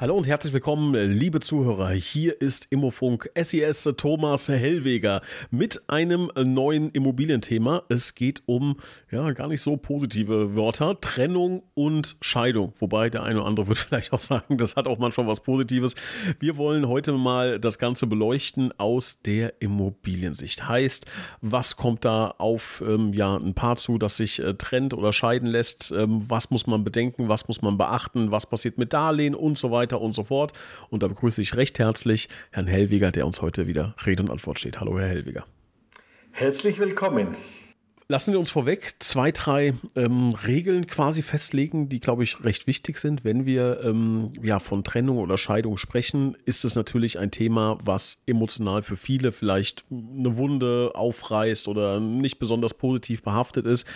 Hallo 0.00 0.16
und 0.16 0.26
herzlich 0.26 0.54
willkommen, 0.54 0.94
liebe 0.94 1.40
Zuhörer. 1.40 1.90
Hier 1.90 2.40
ist 2.40 2.68
Immofunk 2.70 3.28
SES 3.38 3.86
Thomas 3.98 4.48
Hellweger 4.48 5.20
mit 5.50 5.90
einem 5.90 6.30
neuen 6.34 6.88
Immobilienthema. 6.92 7.82
Es 7.90 8.14
geht 8.14 8.42
um 8.46 8.78
ja 9.10 9.30
gar 9.32 9.48
nicht 9.48 9.60
so 9.60 9.76
positive 9.76 10.56
Wörter, 10.56 10.98
Trennung 11.02 11.64
und 11.74 12.16
Scheidung. 12.22 12.72
Wobei 12.78 13.10
der 13.10 13.24
eine 13.24 13.40
oder 13.40 13.46
andere 13.46 13.68
wird 13.68 13.76
vielleicht 13.90 14.14
auch 14.14 14.20
sagen, 14.20 14.56
das 14.56 14.74
hat 14.74 14.88
auch 14.88 14.96
manchmal 14.96 15.26
was 15.26 15.40
Positives. 15.40 15.94
Wir 16.38 16.56
wollen 16.56 16.88
heute 16.88 17.12
mal 17.12 17.60
das 17.60 17.78
Ganze 17.78 18.06
beleuchten 18.06 18.72
aus 18.78 19.20
der 19.20 19.60
Immobiliensicht. 19.60 20.66
Heißt, 20.66 21.04
was 21.42 21.76
kommt 21.76 22.06
da 22.06 22.36
auf 22.38 22.82
ähm, 22.86 23.12
ja 23.12 23.36
ein 23.36 23.52
Paar 23.52 23.76
zu, 23.76 23.98
das 23.98 24.16
sich 24.16 24.38
äh, 24.38 24.54
trennt 24.54 24.94
oder 24.94 25.12
scheiden 25.12 25.46
lässt? 25.46 25.90
Ähm, 25.90 26.22
was 26.30 26.48
muss 26.48 26.66
man 26.66 26.84
bedenken? 26.84 27.28
Was 27.28 27.48
muss 27.48 27.60
man 27.60 27.76
beachten? 27.76 28.30
Was 28.30 28.46
passiert 28.46 28.78
mit 28.78 28.94
Darlehen 28.94 29.34
und 29.34 29.58
so 29.58 29.70
weiter? 29.70 29.89
Weiter 29.90 30.00
und 30.00 30.12
so 30.12 30.24
fort. 30.24 30.52
Und 30.88 31.02
da 31.02 31.08
begrüße 31.08 31.42
ich 31.42 31.56
recht 31.56 31.78
herzlich 31.78 32.28
Herrn 32.50 32.66
Hellwiger, 32.66 33.10
der 33.10 33.26
uns 33.26 33.42
heute 33.42 33.66
wieder 33.66 33.94
Rede 34.04 34.22
und 34.22 34.30
Antwort 34.30 34.58
steht. 34.58 34.80
Hallo, 34.80 34.98
Herr 34.98 35.08
Hellwiger. 35.08 35.44
Herzlich 36.32 36.78
willkommen. 36.78 37.36
Lassen 38.10 38.32
wir 38.32 38.40
uns 38.40 38.50
vorweg 38.50 38.94
zwei, 38.98 39.30
drei 39.30 39.74
ähm, 39.94 40.34
Regeln 40.44 40.88
quasi 40.88 41.22
festlegen, 41.22 41.88
die, 41.88 42.00
glaube 42.00 42.24
ich, 42.24 42.42
recht 42.42 42.66
wichtig 42.66 42.96
sind. 42.96 43.22
Wenn 43.22 43.46
wir 43.46 43.82
ähm, 43.84 44.32
ja, 44.42 44.58
von 44.58 44.82
Trennung 44.82 45.18
oder 45.18 45.38
Scheidung 45.38 45.76
sprechen, 45.76 46.36
ist 46.44 46.64
es 46.64 46.74
natürlich 46.74 47.20
ein 47.20 47.30
Thema, 47.30 47.78
was 47.84 48.20
emotional 48.26 48.82
für 48.82 48.96
viele 48.96 49.30
vielleicht 49.30 49.84
eine 49.88 50.36
Wunde 50.36 50.90
aufreißt 50.96 51.68
oder 51.68 52.00
nicht 52.00 52.40
besonders 52.40 52.74
positiv 52.74 53.22
behaftet 53.22 53.64
ist. 53.64 53.86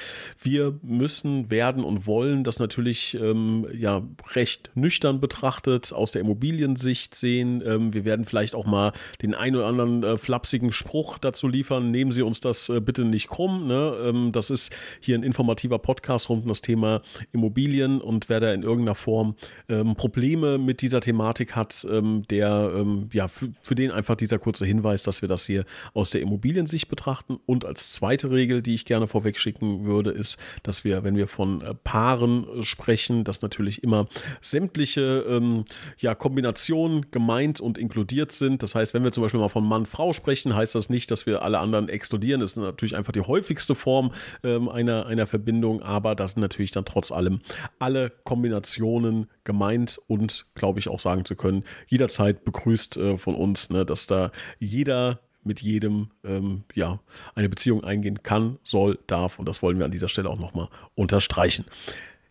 Wir 0.40 0.78
müssen, 0.82 1.50
werden 1.50 1.82
und 1.82 2.06
wollen 2.06 2.44
das 2.44 2.60
natürlich 2.60 3.18
ähm, 3.20 3.66
ja, 3.76 4.00
recht 4.36 4.70
nüchtern 4.76 5.18
betrachtet 5.18 5.92
aus 5.92 6.12
der 6.12 6.20
Immobiliensicht 6.20 7.16
sehen. 7.16 7.64
Ähm, 7.66 7.92
wir 7.92 8.04
werden 8.04 8.26
vielleicht 8.26 8.54
auch 8.54 8.66
mal 8.66 8.92
den 9.22 9.34
ein 9.34 9.56
oder 9.56 9.66
anderen 9.66 10.04
äh, 10.04 10.16
flapsigen 10.18 10.70
Spruch 10.70 11.18
dazu 11.18 11.48
liefern. 11.48 11.90
Nehmen 11.90 12.12
Sie 12.12 12.22
uns 12.22 12.38
das 12.38 12.68
äh, 12.68 12.80
bitte 12.80 13.04
nicht 13.04 13.26
krumm. 13.26 13.66
Ne? 13.66 14.03
Ähm, 14.04 14.32
das 14.32 14.50
ist 14.50 14.74
hier 15.00 15.16
ein 15.16 15.22
informativer 15.22 15.78
Podcast 15.78 16.28
rund 16.28 16.42
um 16.42 16.48
das 16.48 16.60
Thema 16.60 17.02
Immobilien 17.32 18.00
und 18.00 18.28
wer 18.28 18.40
da 18.40 18.52
in 18.52 18.62
irgendeiner 18.62 18.94
Form 18.94 19.34
ähm, 19.68 19.96
Probleme 19.96 20.58
mit 20.58 20.82
dieser 20.82 21.00
Thematik 21.00 21.56
hat, 21.56 21.86
ähm, 21.90 22.22
der, 22.30 22.72
ähm, 22.76 23.08
ja, 23.12 23.28
für, 23.28 23.48
für, 23.62 23.74
den 23.74 23.90
einfach 23.90 24.16
dieser 24.16 24.38
kurze 24.38 24.66
Hinweis, 24.66 25.02
dass 25.02 25.22
wir 25.22 25.28
das 25.28 25.46
hier 25.46 25.64
aus 25.94 26.10
der 26.10 26.20
Immobiliensicht 26.20 26.88
betrachten. 26.88 27.38
Und 27.46 27.64
als 27.64 27.92
zweite 27.92 28.30
Regel, 28.30 28.62
die 28.62 28.74
ich 28.74 28.84
gerne 28.84 29.06
vorweg 29.06 29.38
schicken 29.38 29.84
würde, 29.84 30.10
ist, 30.10 30.38
dass 30.62 30.84
wir, 30.84 31.04
wenn 31.04 31.16
wir 31.16 31.26
von 31.26 31.62
äh, 31.62 31.74
Paaren 31.74 32.46
sprechen, 32.62 33.24
dass 33.24 33.42
natürlich 33.42 33.82
immer 33.82 34.08
sämtliche 34.40 35.24
ähm, 35.28 35.64
ja, 35.98 36.14
Kombinationen 36.14 37.10
gemeint 37.10 37.60
und 37.60 37.78
inkludiert 37.78 38.32
sind. 38.32 38.62
Das 38.62 38.74
heißt, 38.74 38.94
wenn 38.94 39.04
wir 39.04 39.12
zum 39.12 39.22
Beispiel 39.22 39.40
mal 39.40 39.48
von 39.48 39.66
Mann-Frau 39.66 40.12
sprechen, 40.12 40.54
heißt 40.54 40.74
das 40.74 40.90
nicht, 40.90 41.10
dass 41.10 41.26
wir 41.26 41.42
alle 41.42 41.58
anderen 41.58 41.88
exkludieren. 41.88 42.40
Das 42.40 42.52
ist 42.52 42.56
natürlich 42.56 42.96
einfach 42.96 43.12
die 43.12 43.20
häufigste 43.20 43.74
Form 43.74 43.93
Form 43.94 44.10
ähm, 44.42 44.68
einer, 44.68 45.06
einer 45.06 45.28
Verbindung, 45.28 45.80
aber 45.80 46.16
das 46.16 46.32
sind 46.32 46.40
natürlich 46.40 46.72
dann 46.72 46.84
trotz 46.84 47.12
allem 47.12 47.40
alle 47.78 48.10
Kombinationen 48.24 49.28
gemeint 49.44 50.00
und 50.08 50.46
glaube 50.56 50.80
ich 50.80 50.88
auch 50.88 50.98
sagen 50.98 51.24
zu 51.24 51.36
können, 51.36 51.62
jederzeit 51.86 52.44
begrüßt 52.44 52.96
äh, 52.96 53.18
von 53.18 53.36
uns, 53.36 53.70
ne, 53.70 53.86
dass 53.86 54.08
da 54.08 54.32
jeder 54.58 55.20
mit 55.44 55.62
jedem 55.62 56.08
ähm, 56.24 56.64
ja, 56.74 56.98
eine 57.36 57.48
Beziehung 57.48 57.84
eingehen 57.84 58.24
kann, 58.24 58.58
soll, 58.64 58.98
darf 59.06 59.38
und 59.38 59.46
das 59.46 59.62
wollen 59.62 59.78
wir 59.78 59.84
an 59.84 59.92
dieser 59.92 60.08
Stelle 60.08 60.28
auch 60.28 60.40
nochmal 60.40 60.68
unterstreichen. 60.96 61.64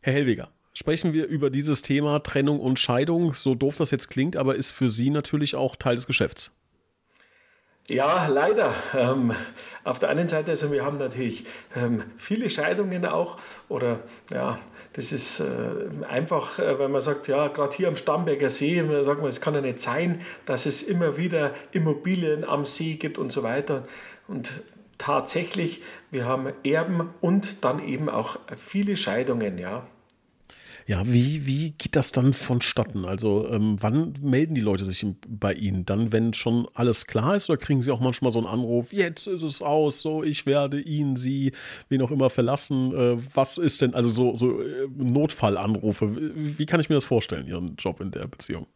Herr 0.01 0.11
Hellweger, 0.11 0.49
sprechen 0.73 1.13
wir 1.13 1.27
über 1.27 1.49
dieses 1.49 1.81
Thema 1.81 2.19
Trennung 2.19 2.59
und 2.59 2.77
Scheidung. 2.77 3.31
So 3.31 3.55
doof 3.55 3.77
das 3.77 3.91
jetzt 3.91 4.09
klingt, 4.09 4.35
aber 4.35 4.55
ist 4.55 4.71
für 4.71 4.89
Sie 4.89 5.09
natürlich 5.09 5.55
auch 5.55 5.77
Teil 5.77 5.95
des 5.95 6.07
Geschäfts. 6.07 6.51
Ja, 7.89 8.27
leider. 8.27 8.73
Ähm, 8.93 9.33
auf 9.83 9.99
der 9.99 10.09
einen 10.09 10.29
Seite, 10.29 10.51
also 10.51 10.71
wir 10.71 10.85
haben 10.85 10.97
natürlich 10.97 11.45
ähm, 11.75 12.03
viele 12.15 12.49
Scheidungen 12.49 13.05
auch 13.05 13.37
oder 13.67 13.99
ja, 14.31 14.57
das 14.93 15.11
ist 15.11 15.41
äh, 15.41 15.45
einfach, 16.07 16.59
äh, 16.59 16.79
weil 16.79 16.87
man 16.87 17.01
sagt, 17.01 17.27
ja, 17.27 17.49
gerade 17.49 17.75
hier 17.75 17.89
am 17.89 17.97
Starnberger 17.97 18.49
See, 18.49 18.81
man 18.81 19.03
sagt 19.03 19.19
man, 19.19 19.29
es 19.29 19.41
kann 19.41 19.53
ja 19.55 19.61
nicht 19.61 19.79
sein, 19.81 20.21
dass 20.45 20.65
es 20.65 20.81
immer 20.81 21.17
wieder 21.17 21.53
Immobilien 21.71 22.45
am 22.45 22.63
See 22.63 22.95
gibt 22.95 23.17
und 23.17 23.33
so 23.33 23.43
weiter. 23.43 23.83
Und 24.29 24.63
tatsächlich, 24.97 25.81
wir 26.09 26.25
haben 26.25 26.53
Erben 26.63 27.09
und 27.19 27.65
dann 27.65 27.85
eben 27.85 28.07
auch 28.07 28.37
viele 28.55 28.95
Scheidungen, 28.95 29.57
ja. 29.57 29.85
Ja, 30.85 31.03
wie, 31.05 31.45
wie 31.45 31.71
geht 31.71 31.95
das 31.95 32.11
dann 32.11 32.33
vonstatten? 32.33 33.05
Also, 33.05 33.47
ähm, 33.49 33.77
wann 33.79 34.17
melden 34.21 34.53
die 34.53 34.61
Leute 34.61 34.83
sich 34.83 35.05
bei 35.27 35.53
Ihnen? 35.53 35.85
Dann, 35.85 36.11
wenn 36.11 36.33
schon 36.33 36.67
alles 36.73 37.07
klar 37.07 37.35
ist, 37.35 37.49
oder 37.49 37.57
kriegen 37.57 37.81
Sie 37.81 37.91
auch 37.91 38.01
manchmal 38.01 38.31
so 38.31 38.39
einen 38.39 38.47
Anruf, 38.47 38.91
jetzt 38.91 39.27
ist 39.27 39.43
es 39.43 39.61
aus, 39.61 40.01
so, 40.01 40.23
ich 40.23 40.45
werde 40.45 40.81
ihn, 40.81 41.15
Sie, 41.15 41.53
wen 41.89 42.01
auch 42.01 42.11
immer 42.11 42.29
verlassen? 42.29 42.93
Äh, 42.93 43.17
was 43.33 43.57
ist 43.57 43.81
denn, 43.81 43.93
also 43.93 44.09
so, 44.09 44.35
so 44.35 44.61
äh, 44.61 44.87
Notfallanrufe? 44.97 46.15
Wie, 46.35 46.59
wie 46.59 46.65
kann 46.65 46.79
ich 46.81 46.89
mir 46.89 46.95
das 46.95 47.05
vorstellen, 47.05 47.47
Ihren 47.47 47.75
Job 47.77 48.01
in 48.01 48.11
der 48.11 48.27
Beziehung? 48.27 48.67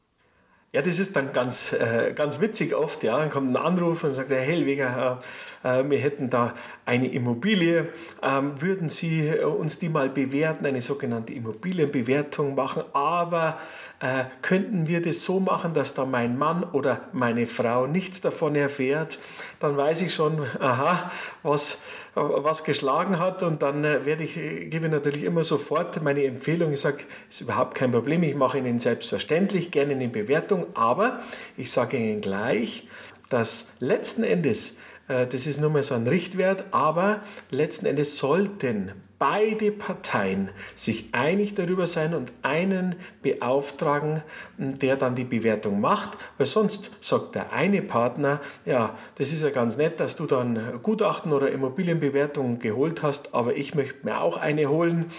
Ja, 0.74 0.82
das 0.82 1.00
ist 1.00 1.16
dann 1.16 1.32
ganz, 1.32 1.72
äh, 1.72 2.12
ganz 2.14 2.42
witzig 2.42 2.76
oft. 2.76 3.02
Ja, 3.04 3.18
dann 3.18 3.30
kommt 3.30 3.50
ein 3.50 3.56
Anruf 3.56 4.04
und 4.04 4.14
sagt, 4.14 4.30
Herr 4.32 4.42
Hellweger, 4.42 5.20
äh, 5.64 5.84
wir 5.90 5.98
hätten 5.98 6.30
da 6.30 6.54
eine 6.86 7.08
Immobilie, 7.08 7.88
ähm, 8.22 8.62
würden 8.62 8.90
Sie 8.90 9.28
äh, 9.28 9.44
uns 9.46 9.78
die 9.80 9.88
mal 9.88 10.10
bewerten, 10.10 10.66
eine 10.66 10.82
sogenannte 10.82 11.34
Immobilienbewertung 11.34 12.56
machen, 12.56 12.84
aber 12.92 13.58
äh, 14.00 14.26
könnten 14.42 14.88
wir 14.88 15.02
das 15.02 15.26
so 15.26 15.40
machen, 15.40 15.74
dass 15.74 15.94
da 15.94 16.06
mein 16.06 16.38
Mann 16.38 16.64
oder 16.64 17.02
meine 17.14 17.48
Frau 17.48 17.88
nichts 17.88 18.22
davon 18.22 18.56
erfährt, 18.56 19.18
dann 19.60 19.76
weiß 19.76 20.02
ich 20.04 20.14
schon, 20.14 20.40
aha, 20.60 21.12
was, 21.44 21.80
was 22.14 22.64
geschlagen 22.64 23.20
hat 23.20 23.42
und 23.44 23.62
dann 23.62 23.84
werde 23.84 24.24
ich, 24.24 24.36
gebe 24.36 24.90
natürlich 24.90 25.24
immer 25.24 25.44
sofort 25.44 26.02
meine 26.04 26.24
Empfehlung, 26.26 26.74
ich 26.74 26.82
sage, 26.82 27.04
ist 27.30 27.42
überhaupt 27.42 27.76
kein 27.76 27.92
Problem, 27.92 28.22
ich 28.24 28.36
mache 28.36 28.60
Ihnen 28.60 28.80
selbstverständlich 28.80 29.72
gerne 29.72 29.94
eine 29.94 30.10
Bewertung, 30.10 30.68
aber 30.76 31.22
ich 31.56 31.72
sage 31.72 31.98
Ihnen 31.98 32.22
gleich, 32.22 32.88
dass 33.30 33.68
letzten 33.80 34.24
Endes 34.24 34.76
äh, 35.08 35.28
das 35.28 35.48
ist 35.48 35.60
nur 35.60 35.70
mal 35.70 35.84
so 35.84 35.96
ein 35.96 36.08
Richtwert, 36.08 36.66
aber 36.72 37.20
letzten 37.50 37.86
Endes 37.86 38.18
sollten 38.18 38.92
beide 39.20 39.72
Parteien 39.72 40.50
sich 40.76 41.10
einig 41.14 41.56
darüber 41.56 41.88
sein 41.88 42.14
und 42.14 42.32
einen 42.44 42.96
beauftragen, 43.22 44.22
der 44.58 44.96
dann 44.96 45.16
die 45.16 45.24
Bewertung 45.24 45.82
macht, 45.82 46.18
weil 46.38 46.48
sonst 46.48 46.92
sagt 47.02 47.36
der 47.36 47.52
eine 47.52 47.82
Partner, 47.82 48.40
ja, 48.66 48.96
das 49.16 49.34
ist 49.34 49.44
ja 49.44 49.50
ganz 49.50 49.78
nett, 49.78 50.00
dass 50.00 50.16
du 50.16 50.26
dann 50.26 50.82
Gutachten 50.84 51.34
oder 51.34 51.52
Immobilienbewertungen 51.52 52.60
geholt 52.60 53.04
hast, 53.04 53.34
aber 53.34 53.56
ich 53.56 53.76
möchte 53.76 54.06
mir 54.06 54.22
auch 54.22 54.38
eine 54.38 54.70
holen 54.70 55.12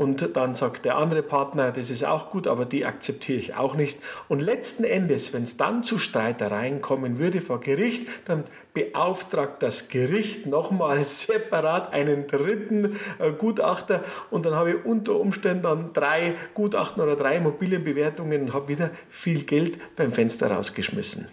und 0.00 0.34
dann 0.34 0.54
sagt 0.54 0.86
der 0.86 0.96
andere 0.96 1.22
Partner, 1.22 1.72
das 1.72 1.90
ist 1.90 2.06
auch 2.06 2.30
gut, 2.30 2.46
aber 2.46 2.64
die 2.64 2.86
akzeptiere 2.86 3.38
ich 3.38 3.54
auch 3.56 3.74
nicht. 3.74 3.98
Und 4.28 4.40
letzten 4.40 4.82
Endes, 4.82 5.34
wenn 5.34 5.42
es 5.42 5.58
dann 5.58 5.82
zu 5.82 5.98
Streitereien 5.98 6.80
kommen 6.80 7.18
würde 7.18 7.42
vor 7.42 7.60
Gericht, 7.60 8.08
dann 8.24 8.44
beauftragt 8.72 9.62
das 9.62 9.90
Gericht 9.90 10.46
nochmal 10.46 11.04
separat 11.04 11.92
einen 11.92 12.26
dritten 12.28 12.96
äh, 13.18 13.32
Gutachter 13.40 14.04
und 14.30 14.46
dann 14.46 14.54
habe 14.54 14.70
ich 14.70 14.84
unter 14.84 15.18
Umständen 15.18 15.62
dann 15.62 15.92
drei 15.92 16.36
Gutachten 16.54 17.02
oder 17.02 17.16
drei 17.16 17.38
Immobilienbewertungen 17.38 18.42
und 18.42 18.54
habe 18.54 18.68
wieder 18.68 18.90
viel 19.08 19.44
Geld 19.44 19.96
beim 19.96 20.12
Fenster 20.12 20.50
rausgeschmissen. 20.50 21.26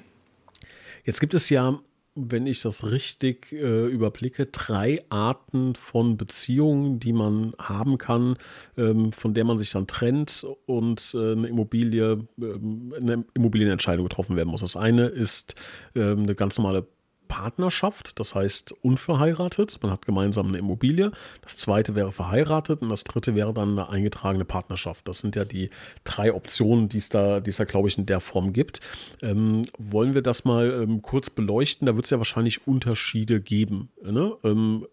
Jetzt 1.03 1.19
gibt 1.19 1.33
es 1.33 1.49
ja 1.49 1.79
wenn 2.17 2.47
ich 2.47 2.61
das 2.61 2.89
richtig 2.89 3.51
äh, 3.51 3.85
überblicke, 3.87 4.47
drei 4.47 5.03
Arten 5.09 5.75
von 5.75 6.17
Beziehungen, 6.17 6.99
die 6.99 7.13
man 7.13 7.53
haben 7.59 7.99
kann, 7.99 8.37
ähm, 8.75 9.11
von 9.11 9.35
der 9.35 9.45
man 9.45 9.59
sich 9.59 9.71
dann 9.71 9.85
trennt 9.85 10.45
und 10.65 11.13
äh, 11.13 11.33
eine 11.33 11.47
Immobilie, 11.47 12.27
äh, 12.41 12.99
eine 12.99 13.23
Immobilienentscheidung 13.35 14.05
getroffen 14.05 14.35
werden 14.35 14.49
muss. 14.49 14.61
Das 14.61 14.75
eine 14.75 15.07
ist 15.07 15.55
ähm, 15.95 16.23
eine 16.23 16.33
ganz 16.33 16.57
normale 16.57 16.87
Partnerschaft, 17.27 18.19
das 18.19 18.35
heißt 18.35 18.73
unverheiratet. 18.81 19.79
Man 19.81 19.91
hat 19.91 20.05
gemeinsam 20.05 20.47
eine 20.47 20.57
Immobilie. 20.57 21.11
Das 21.41 21.57
zweite 21.57 21.95
wäre 21.95 22.11
verheiratet 22.11 22.81
und 22.81 22.89
das 22.89 23.03
dritte 23.03 23.35
wäre 23.35 23.53
dann 23.53 23.71
eine 23.71 23.89
eingetragene 23.89 24.45
Partnerschaft. 24.45 25.07
Das 25.07 25.19
sind 25.19 25.35
ja 25.35 25.45
die 25.45 25.69
drei 26.03 26.33
Optionen, 26.33 26.89
die 26.89 26.97
es 26.97 27.09
da, 27.09 27.39
die 27.39 27.49
es 27.49 27.57
da 27.57 27.65
glaube 27.65 27.87
ich, 27.87 27.97
in 27.97 28.05
der 28.05 28.19
Form 28.19 28.53
gibt. 28.53 28.81
Ähm, 29.21 29.63
wollen 29.77 30.13
wir 30.13 30.21
das 30.21 30.45
mal 30.45 30.81
ähm, 30.83 31.01
kurz 31.01 31.29
beleuchten? 31.29 31.85
Da 31.85 31.95
wird 31.95 32.05
es 32.05 32.11
ja 32.11 32.17
wahrscheinlich 32.17 32.67
Unterschiede 32.67 33.41
geben. 33.41 33.89
Ne? 34.03 34.35
Ähm, 34.43 34.85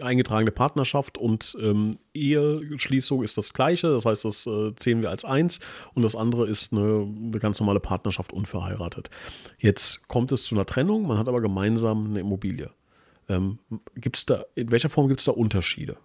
eingetragene 0.00 0.50
Partnerschaft 0.50 1.18
und 1.18 1.56
ähm, 1.60 1.98
Eheschließung 2.14 3.22
ist 3.22 3.36
das 3.36 3.52
gleiche. 3.52 3.90
Das 3.90 4.04
heißt, 4.04 4.24
das 4.24 4.46
äh, 4.46 4.74
zählen 4.76 5.02
wir 5.02 5.10
als 5.10 5.24
eins 5.24 5.58
und 5.94 6.02
das 6.02 6.14
andere 6.14 6.48
ist 6.48 6.72
eine, 6.72 7.06
eine 7.06 7.38
ganz 7.38 7.60
normale 7.60 7.80
Partnerschaft 7.80 8.32
unverheiratet. 8.32 9.10
Jetzt 9.58 10.08
kommt 10.08 10.32
es 10.32 10.44
zu 10.44 10.54
einer 10.54 10.66
Trennung, 10.66 11.06
man 11.06 11.18
hat 11.18 11.28
aber 11.28 11.40
gemeinsam 11.40 12.06
eine 12.06 12.20
Immobilie. 12.20 12.70
Ähm, 13.28 13.58
gibt's 13.94 14.26
da, 14.26 14.44
in 14.54 14.70
welcher 14.70 14.90
Form 14.90 15.08
gibt 15.08 15.20
es 15.20 15.26
da 15.26 15.32
Unterschiede? 15.32 15.96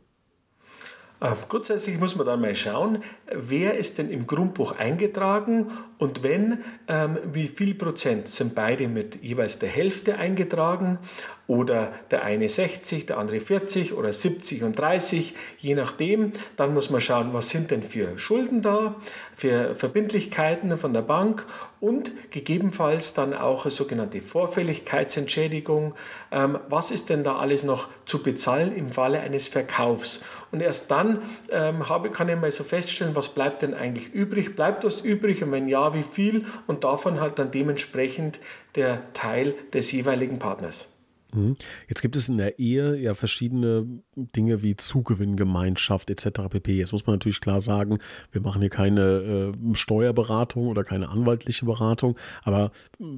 Ähm, 1.19 1.35
grundsätzlich 1.49 1.99
muss 1.99 2.15
man 2.15 2.27
dann 2.27 2.41
mal 2.41 2.53
schauen, 2.53 2.99
wer 3.33 3.75
ist 3.75 3.97
denn 3.97 4.09
im 4.11 4.27
Grundbuch 4.27 4.73
eingetragen 4.77 5.71
und 5.97 6.21
wenn, 6.21 6.59
ähm, 6.87 7.17
wie 7.33 7.47
viel 7.47 7.73
Prozent 7.73 8.27
sind 8.27 8.53
beide 8.53 8.87
mit 8.87 9.23
jeweils 9.23 9.57
der 9.57 9.69
Hälfte 9.69 10.17
eingetragen 10.17 10.99
oder 11.47 11.91
der 12.11 12.23
eine 12.23 12.49
60, 12.49 13.05
der 13.05 13.17
andere 13.17 13.39
40 13.39 13.93
oder 13.93 14.11
70 14.11 14.63
und 14.63 14.77
30, 14.77 15.33
je 15.57 15.75
nachdem. 15.75 16.31
Dann 16.57 16.73
muss 16.73 16.89
man 16.89 16.99
schauen, 16.99 17.33
was 17.33 17.49
sind 17.49 17.71
denn 17.71 17.83
für 17.83 18.19
Schulden 18.19 18.61
da, 18.61 18.95
für 19.35 19.73
Verbindlichkeiten 19.75 20.77
von 20.77 20.93
der 20.93 21.01
Bank 21.01 21.45
und 21.79 22.11
gegebenenfalls 22.31 23.13
dann 23.13 23.33
auch 23.33 23.63
eine 23.63 23.71
sogenannte 23.71 24.19
Vorfälligkeitsentschädigung. 24.19 25.93
Ähm, 26.31 26.59
was 26.69 26.91
ist 26.91 27.09
denn 27.09 27.23
da 27.23 27.37
alles 27.37 27.63
noch 27.63 27.87
zu 28.05 28.21
bezahlen 28.21 28.75
im 28.75 28.91
Falle 28.91 29.21
eines 29.21 29.47
Verkaufs? 29.47 30.21
Und 30.51 30.61
erst 30.61 30.91
dann 30.91 31.21
ähm, 31.51 31.87
habe, 31.87 32.09
kann 32.09 32.27
ich 32.27 32.35
mal 32.35 32.51
so 32.51 32.63
feststellen, 32.63 33.15
was 33.15 33.29
bleibt 33.29 33.61
denn 33.61 33.73
eigentlich 33.73 34.13
übrig? 34.13 34.55
Bleibt 34.55 34.83
was 34.83 35.01
übrig 35.01 35.43
und 35.43 35.51
wenn 35.51 35.67
ja, 35.67 35.93
wie 35.93 36.03
viel? 36.03 36.45
Und 36.67 36.83
davon 36.83 37.21
halt 37.21 37.39
dann 37.39 37.51
dementsprechend 37.51 38.39
der 38.75 39.13
Teil 39.13 39.55
des 39.73 39.91
jeweiligen 39.91 40.39
Partners. 40.39 40.87
Mhm. 41.33 41.57
Jetzt 41.87 42.01
gibt 42.01 42.15
es 42.15 42.29
in 42.29 42.37
der 42.37 42.59
Ehe 42.59 42.95
ja 42.97 43.13
verschiedene 43.13 43.85
Dinge 44.15 44.61
wie 44.63 44.75
Zugewinngemeinschaft 44.75 46.09
etc. 46.09 46.41
pp. 46.49 46.77
Jetzt 46.77 46.91
muss 46.91 47.05
man 47.05 47.15
natürlich 47.15 47.41
klar 47.41 47.61
sagen, 47.61 47.99
wir 48.31 48.41
machen 48.41 48.61
hier 48.61 48.69
keine 48.69 49.53
äh, 49.53 49.75
Steuerberatung 49.75 50.67
oder 50.67 50.83
keine 50.83 51.09
anwaltliche 51.09 51.65
Beratung, 51.65 52.17
aber 52.43 52.71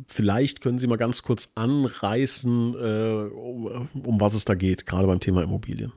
vielleicht 0.07 0.61
können 0.61 0.79
Sie 0.79 0.87
mal 0.87 0.97
ganz 0.97 1.23
kurz 1.23 1.49
anreißen, 1.55 2.75
äh, 2.75 3.29
um, 3.33 3.89
um 4.03 4.21
was 4.21 4.33
es 4.33 4.45
da 4.45 4.55
geht, 4.55 4.85
gerade 4.85 5.07
beim 5.07 5.19
Thema 5.19 5.43
Immobilien. 5.43 5.93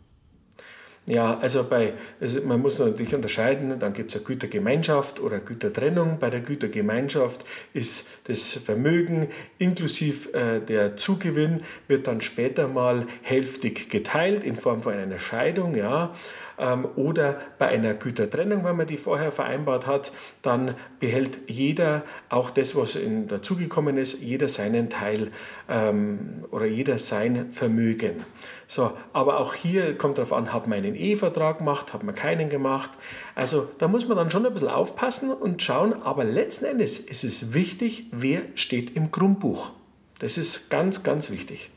Ja, 1.06 1.37
also 1.40 1.64
bei, 1.64 1.94
also 2.20 2.43
man 2.43 2.60
muss 2.60 2.78
natürlich 2.78 3.12
unterscheiden, 3.12 3.76
dann 3.81 3.93
gibt 3.93 4.10
es 4.10 4.16
eine 4.16 4.25
Gütergemeinschaft 4.25 5.19
oder 5.19 5.40
Gütertrennung. 5.40 6.20
Bei 6.20 6.31
der 6.31 6.43
Gütergemeinschaft 6.43 7.44
ist 7.72 8.06
das 8.25 8.52
Vermögen 8.52 9.26
inklusive 9.58 10.32
äh, 10.32 10.60
der 10.60 10.94
Zugewinn 10.94 11.62
wird 11.88 12.06
dann 12.06 12.20
später 12.20 12.69
mal 12.69 13.06
hälftig 13.22 13.90
geteilt 13.90 14.44
in 14.44 14.54
Form 14.54 14.84
von 14.84 14.93
einer 14.93 15.19
Scheidung, 15.19 15.75
ja. 15.75 16.14
Ähm, 16.58 16.87
oder 16.96 17.38
bei 17.58 17.69
einer 17.69 17.94
Gütertrennung, 17.94 18.64
wenn 18.64 18.76
man 18.76 18.87
die 18.87 18.96
vorher 18.96 19.32
vereinbart 19.32 19.87
hat, 19.87 20.12
dann 20.43 20.75
behält 21.00 21.50
jeder 21.50 22.04
auch 22.28 22.50
das, 22.50 22.76
was 22.76 22.99
dazugekommen 23.26 23.96
ist, 23.96 24.20
jeder 24.20 24.49
seinen 24.49 24.90
Teil 24.90 25.31
ähm, 25.69 26.44
oder 26.50 26.66
jeder 26.66 26.99
sein 26.99 27.50
Vermögen. 27.50 28.25
So, 28.66 28.93
aber 29.12 29.38
auch 29.38 29.54
hier 29.54 29.99
kommt 29.99 30.19
darauf 30.19 30.32
an, 30.32 30.52
hat 30.52 30.66
man 30.66 30.78
einen 30.78 30.94
Ehevertrag 30.94 31.58
gemacht, 31.58 31.93
hat 31.93 32.04
man 32.04 32.14
keinen 32.14 32.49
gemacht. 32.49 32.90
Also 33.34 33.69
da 33.78 33.88
muss 33.88 34.08
man 34.08 34.16
dann 34.16 34.31
schon 34.31 34.46
ein 34.46 34.52
bisschen 34.52 34.69
aufpassen 34.69 35.31
und 35.31 35.62
schauen, 35.62 35.93
aber 36.02 36.25
letzten 36.25 36.64
Endes 36.64 36.99
ist 36.99 37.25
es 37.25 37.52
wichtig, 37.52 38.06
wer 38.12 38.43
steht 38.54 38.96
im 38.96 39.10
Grundbuch. 39.10 39.72
Das 40.19 40.38
ist 40.38 40.70
ganz, 40.70 41.02
ganz 41.02 41.31
wichtig. 41.31 41.70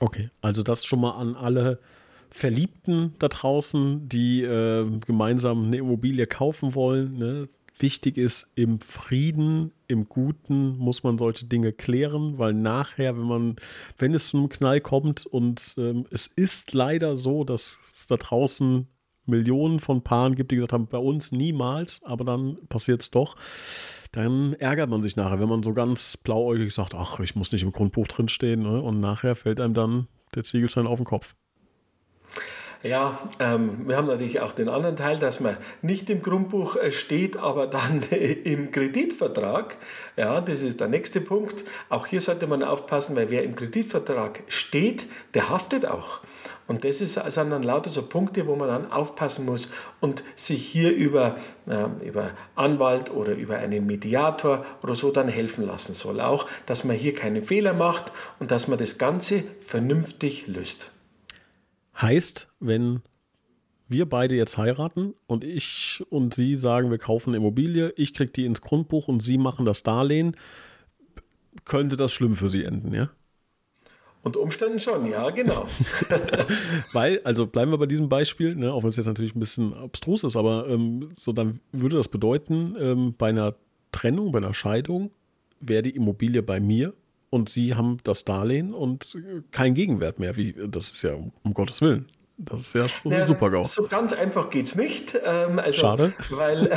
Okay, 0.00 0.30
also 0.40 0.62
das 0.62 0.84
schon 0.84 1.00
mal 1.00 1.12
an 1.12 1.34
alle 1.34 1.80
Verliebten 2.30 3.14
da 3.18 3.28
draußen, 3.28 4.08
die 4.08 4.42
äh, 4.42 4.84
gemeinsam 5.06 5.66
eine 5.66 5.78
Immobilie 5.78 6.26
kaufen 6.26 6.74
wollen. 6.74 7.18
Ne? 7.18 7.48
Wichtig 7.78 8.18
ist, 8.18 8.50
im 8.54 8.80
Frieden, 8.80 9.72
im 9.86 10.08
Guten 10.08 10.76
muss 10.78 11.02
man 11.04 11.16
solche 11.16 11.46
Dinge 11.46 11.72
klären, 11.72 12.38
weil 12.38 12.52
nachher, 12.52 13.16
wenn 13.16 13.26
man, 13.26 13.56
wenn 13.98 14.14
es 14.14 14.28
zu 14.28 14.36
einem 14.36 14.48
Knall 14.48 14.80
kommt 14.80 15.26
und 15.26 15.74
ähm, 15.78 16.04
es 16.10 16.26
ist 16.26 16.74
leider 16.74 17.16
so, 17.16 17.44
dass 17.44 17.78
es 17.94 18.06
da 18.08 18.16
draußen 18.16 18.88
Millionen 19.28 19.78
von 19.78 20.02
Paaren 20.02 20.34
gibt, 20.34 20.50
die 20.50 20.56
gesagt 20.56 20.72
haben, 20.72 20.88
bei 20.88 20.98
uns 20.98 21.30
niemals, 21.32 22.02
aber 22.04 22.24
dann 22.24 22.56
passiert 22.68 23.02
es 23.02 23.10
doch. 23.10 23.36
Dann 24.12 24.54
ärgert 24.54 24.88
man 24.88 25.02
sich 25.02 25.16
nachher, 25.16 25.38
wenn 25.38 25.48
man 25.48 25.62
so 25.62 25.74
ganz 25.74 26.16
blauäugig 26.16 26.72
sagt, 26.72 26.94
ach, 26.94 27.20
ich 27.20 27.36
muss 27.36 27.52
nicht 27.52 27.62
im 27.62 27.72
Grundbuch 27.72 28.08
drinstehen. 28.08 28.62
Ne? 28.62 28.80
Und 28.80 29.00
nachher 29.00 29.36
fällt 29.36 29.60
einem 29.60 29.74
dann 29.74 30.08
der 30.34 30.44
Ziegelstein 30.44 30.86
auf 30.86 30.98
den 30.98 31.04
Kopf. 31.04 31.34
Ja, 32.84 33.18
ähm, 33.40 33.88
wir 33.88 33.96
haben 33.96 34.06
natürlich 34.06 34.38
auch 34.38 34.52
den 34.52 34.68
anderen 34.68 34.94
Teil, 34.94 35.18
dass 35.18 35.40
man 35.40 35.56
nicht 35.82 36.08
im 36.10 36.22
Grundbuch 36.22 36.76
äh, 36.76 36.92
steht, 36.92 37.36
aber 37.36 37.66
dann 37.66 38.02
im 38.44 38.70
Kreditvertrag. 38.70 39.76
Ja, 40.16 40.40
das 40.40 40.62
ist 40.62 40.78
der 40.78 40.86
nächste 40.86 41.20
Punkt. 41.20 41.64
Auch 41.88 42.06
hier 42.06 42.20
sollte 42.20 42.46
man 42.46 42.62
aufpassen, 42.62 43.16
weil 43.16 43.30
wer 43.30 43.42
im 43.42 43.56
Kreditvertrag 43.56 44.44
steht, 44.46 45.08
der 45.34 45.48
haftet 45.48 45.86
auch. 45.86 46.20
Und 46.68 46.84
das 46.84 47.00
ist, 47.00 47.14
sind 47.14 47.50
dann 47.50 47.64
lauter 47.64 47.90
so 47.90 48.02
Punkte, 48.02 48.46
wo 48.46 48.54
man 48.54 48.68
dann 48.68 48.92
aufpassen 48.92 49.44
muss 49.44 49.70
und 49.98 50.22
sich 50.36 50.64
hier 50.64 50.94
über, 50.94 51.36
äh, 51.66 52.06
über 52.06 52.30
Anwalt 52.54 53.10
oder 53.10 53.32
über 53.34 53.56
einen 53.56 53.86
Mediator 53.86 54.64
oder 54.84 54.94
so 54.94 55.10
dann 55.10 55.26
helfen 55.26 55.66
lassen 55.66 55.94
soll. 55.94 56.20
Auch, 56.20 56.46
dass 56.66 56.84
man 56.84 56.94
hier 56.94 57.14
keine 57.14 57.42
Fehler 57.42 57.74
macht 57.74 58.12
und 58.38 58.52
dass 58.52 58.68
man 58.68 58.78
das 58.78 58.98
Ganze 58.98 59.42
vernünftig 59.58 60.46
löst. 60.46 60.92
Heißt, 62.00 62.48
wenn 62.60 63.02
wir 63.88 64.06
beide 64.06 64.34
jetzt 64.34 64.58
heiraten 64.58 65.14
und 65.26 65.44
ich 65.44 66.04
und 66.10 66.34
sie 66.34 66.56
sagen, 66.56 66.90
wir 66.90 66.98
kaufen 66.98 67.30
eine 67.30 67.38
Immobilie, 67.38 67.92
ich 67.96 68.14
kriege 68.14 68.30
die 68.30 68.44
ins 68.44 68.60
Grundbuch 68.60 69.08
und 69.08 69.20
sie 69.20 69.38
machen 69.38 69.64
das 69.64 69.82
Darlehen, 69.82 70.36
könnte 71.64 71.96
das 71.96 72.12
schlimm 72.12 72.36
für 72.36 72.48
sie 72.48 72.64
enden, 72.64 72.94
ja? 72.94 73.10
Unter 74.22 74.40
Umständen 74.40 74.78
schon, 74.78 75.08
ja, 75.08 75.30
genau. 75.30 75.68
Weil, 76.92 77.20
also 77.24 77.46
bleiben 77.46 77.70
wir 77.70 77.78
bei 77.78 77.86
diesem 77.86 78.08
Beispiel, 78.08 78.54
ne, 78.56 78.72
auch 78.72 78.82
wenn 78.82 78.90
es 78.90 78.96
jetzt 78.96 79.06
natürlich 79.06 79.34
ein 79.34 79.40
bisschen 79.40 79.72
abstrus 79.72 80.24
ist, 80.24 80.36
aber 80.36 80.68
ähm, 80.68 81.10
so 81.16 81.32
dann 81.32 81.60
würde 81.72 81.96
das 81.96 82.08
bedeuten, 82.08 82.76
ähm, 82.78 83.14
bei 83.16 83.28
einer 83.28 83.54
Trennung, 83.92 84.32
bei 84.32 84.38
einer 84.38 84.54
Scheidung 84.54 85.12
wäre 85.60 85.82
die 85.82 85.96
Immobilie 85.96 86.42
bei 86.42 86.60
mir 86.60 86.92
und 87.30 87.48
sie 87.48 87.74
haben 87.74 87.98
das 88.04 88.24
Darlehen 88.24 88.74
und 88.74 89.16
kein 89.50 89.74
Gegenwert 89.74 90.18
mehr. 90.18 90.36
Wie, 90.36 90.54
das 90.68 90.90
ist 90.90 91.02
ja 91.02 91.14
um, 91.14 91.32
um 91.42 91.54
Gottes 91.54 91.80
Willen. 91.80 92.06
Das 92.40 92.60
ist 92.60 92.74
ja 92.76 92.88
schon 92.88 93.10
naja, 93.10 93.26
super 93.26 93.50
GAU. 93.50 93.64
So 93.64 93.82
ganz 93.88 94.12
einfach 94.12 94.48
geht 94.48 94.66
es 94.66 94.76
nicht. 94.76 95.18
Ähm, 95.24 95.58
also, 95.58 95.80
Schade. 95.80 96.12
Weil, 96.30 96.70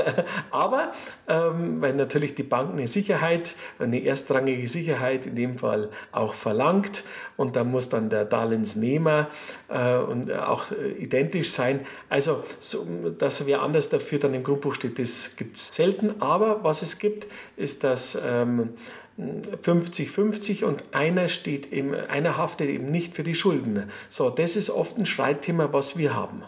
aber 0.50 0.92
ähm, 1.26 1.80
weil 1.80 1.94
natürlich 1.94 2.34
die 2.34 2.42
Bank 2.42 2.72
eine 2.72 2.86
Sicherheit, 2.86 3.54
eine 3.78 4.04
erstrangige 4.04 4.68
Sicherheit 4.68 5.24
in 5.24 5.34
dem 5.34 5.56
Fall 5.56 5.88
auch 6.12 6.34
verlangt 6.34 7.02
und 7.38 7.56
da 7.56 7.64
muss 7.64 7.88
dann 7.88 8.10
der 8.10 8.26
Darlehensnehmer 8.26 9.30
äh, 9.68 9.96
und 9.96 10.30
auch 10.30 10.70
äh, 10.72 10.90
identisch 10.98 11.48
sein. 11.48 11.80
Also, 12.10 12.44
so, 12.58 12.86
dass 13.16 13.46
wer 13.46 13.62
anders 13.62 13.88
dafür 13.88 14.18
dann 14.18 14.34
im 14.34 14.42
Grundbuch 14.42 14.74
steht, 14.74 14.98
das 14.98 15.34
gibt 15.36 15.56
es 15.56 15.74
selten. 15.74 16.20
Aber 16.20 16.62
was 16.62 16.82
es 16.82 16.98
gibt, 16.98 17.26
ist, 17.56 17.84
dass 17.84 18.18
ähm, 18.22 18.74
50-50 19.18 20.64
und 20.64 20.84
einer 20.92 21.28
steht 21.28 21.72
eben, 21.72 21.94
einer 21.94 22.36
haftet 22.36 22.68
eben 22.68 22.86
nicht 22.86 23.14
für 23.14 23.22
die 23.22 23.34
Schulden. 23.34 23.84
So, 24.10 24.30
das 24.30 24.56
ist 24.56 24.70
oft 24.70 24.98
ein 24.98 25.06
Streitthema, 25.06 25.72
was 25.72 25.96
wir 25.96 26.14
haben. 26.14 26.42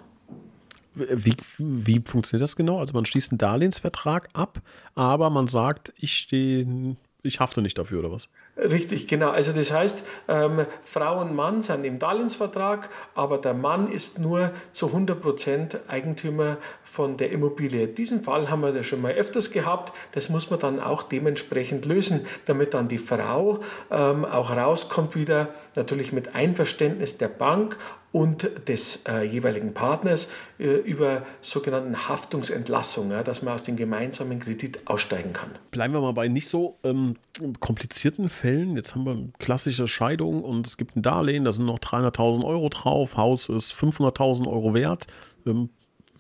Wie, 0.95 1.37
wie 1.59 2.03
funktioniert 2.05 2.43
das 2.43 2.57
genau? 2.57 2.81
Also 2.81 2.93
man 2.93 3.07
schließt 3.07 3.31
einen 3.33 3.39
Darlehensvertrag 3.39 4.29
ab, 4.33 4.61
aber 4.95 5.31
man 5.31 5.47
sagt, 5.47 5.93
ich 5.97 6.15
stehe, 6.19 6.97
ich 7.23 7.41
hafte 7.41 7.63
nicht 7.63 7.79
dafür, 7.79 8.01
oder 8.01 8.11
was? 8.11 8.29
Richtig, 8.59 9.07
genau. 9.07 9.31
Also 9.31 9.53
das 9.53 9.73
heißt, 9.73 10.05
ähm, 10.27 10.67
Frau 10.83 11.21
und 11.21 11.35
Mann 11.35 11.63
sind 11.63 11.85
im 11.85 12.01
Darlehensvertrag, 12.01 12.91
aber 13.15 13.39
der 13.39 13.55
Mann 13.55 13.91
ist 13.91 14.19
nur 14.19 14.51
zu 14.73 14.87
100 14.87 15.21
Prozent 15.21 15.79
Eigentümer 15.87 16.57
von 16.83 17.17
der 17.17 17.31
Immobilie. 17.31 17.87
Diesen 17.87 18.23
Fall 18.23 18.51
haben 18.51 18.63
wir 18.63 18.75
ja 18.75 18.83
schon 18.83 19.01
mal 19.01 19.13
öfters 19.13 19.53
gehabt. 19.53 19.93
Das 20.13 20.29
muss 20.29 20.51
man 20.51 20.59
dann 20.59 20.81
auch 20.81 21.05
dementsprechend 21.05 21.87
lösen, 21.87 22.27
damit 22.47 22.75
dann 22.75 22.89
die 22.89 22.99
Frau 22.99 23.61
ähm, 23.93 24.25
auch 24.25 24.51
rauskommt 24.51 25.15
wieder, 25.15 25.51
natürlich 25.77 26.13
mit 26.13 26.35
Einverständnis 26.35 27.17
der 27.17 27.29
Bank 27.29 27.79
und 28.11 28.51
des 28.69 29.01
äh, 29.07 29.23
jeweiligen 29.23 29.75
Partners 29.75 30.29
äh, 30.59 30.65
über 30.65 31.23
sogenannten 31.41 32.09
Haftungsentlassung, 32.09 33.11
ja, 33.11 33.23
dass 33.23 33.43
man 33.43 33.55
aus 33.55 33.63
dem 33.63 33.77
gemeinsamen 33.77 34.39
Kredit 34.39 34.81
aussteigen 34.87 35.33
kann. 35.33 35.51
Bleiben 35.71 35.93
wir 35.93 36.01
mal 36.01 36.13
bei 36.13 36.29
nicht 36.29 36.49
so 36.49 36.79
ähm, 36.85 37.17
komplizierten 37.61 38.31
Fällen. 38.31 38.48
Jetzt 38.55 38.95
haben 38.95 39.05
wir 39.05 39.13
eine 39.13 39.31
klassische 39.39 39.89
Scheidung 39.89 40.43
und 40.43 40.67
es 40.67 40.77
gibt 40.77 40.97
ein 40.97 41.03
Darlehen, 41.03 41.45
da 41.45 41.53
sind 41.53 41.67
noch 41.67 41.79
300.000 41.79 42.45
Euro 42.45 42.69
drauf, 42.69 43.17
Haus 43.17 43.49
ist 43.49 43.73
500.000 43.73 44.47
Euro 44.49 44.75
wert. 44.75 45.07
Ähm, 45.47 45.71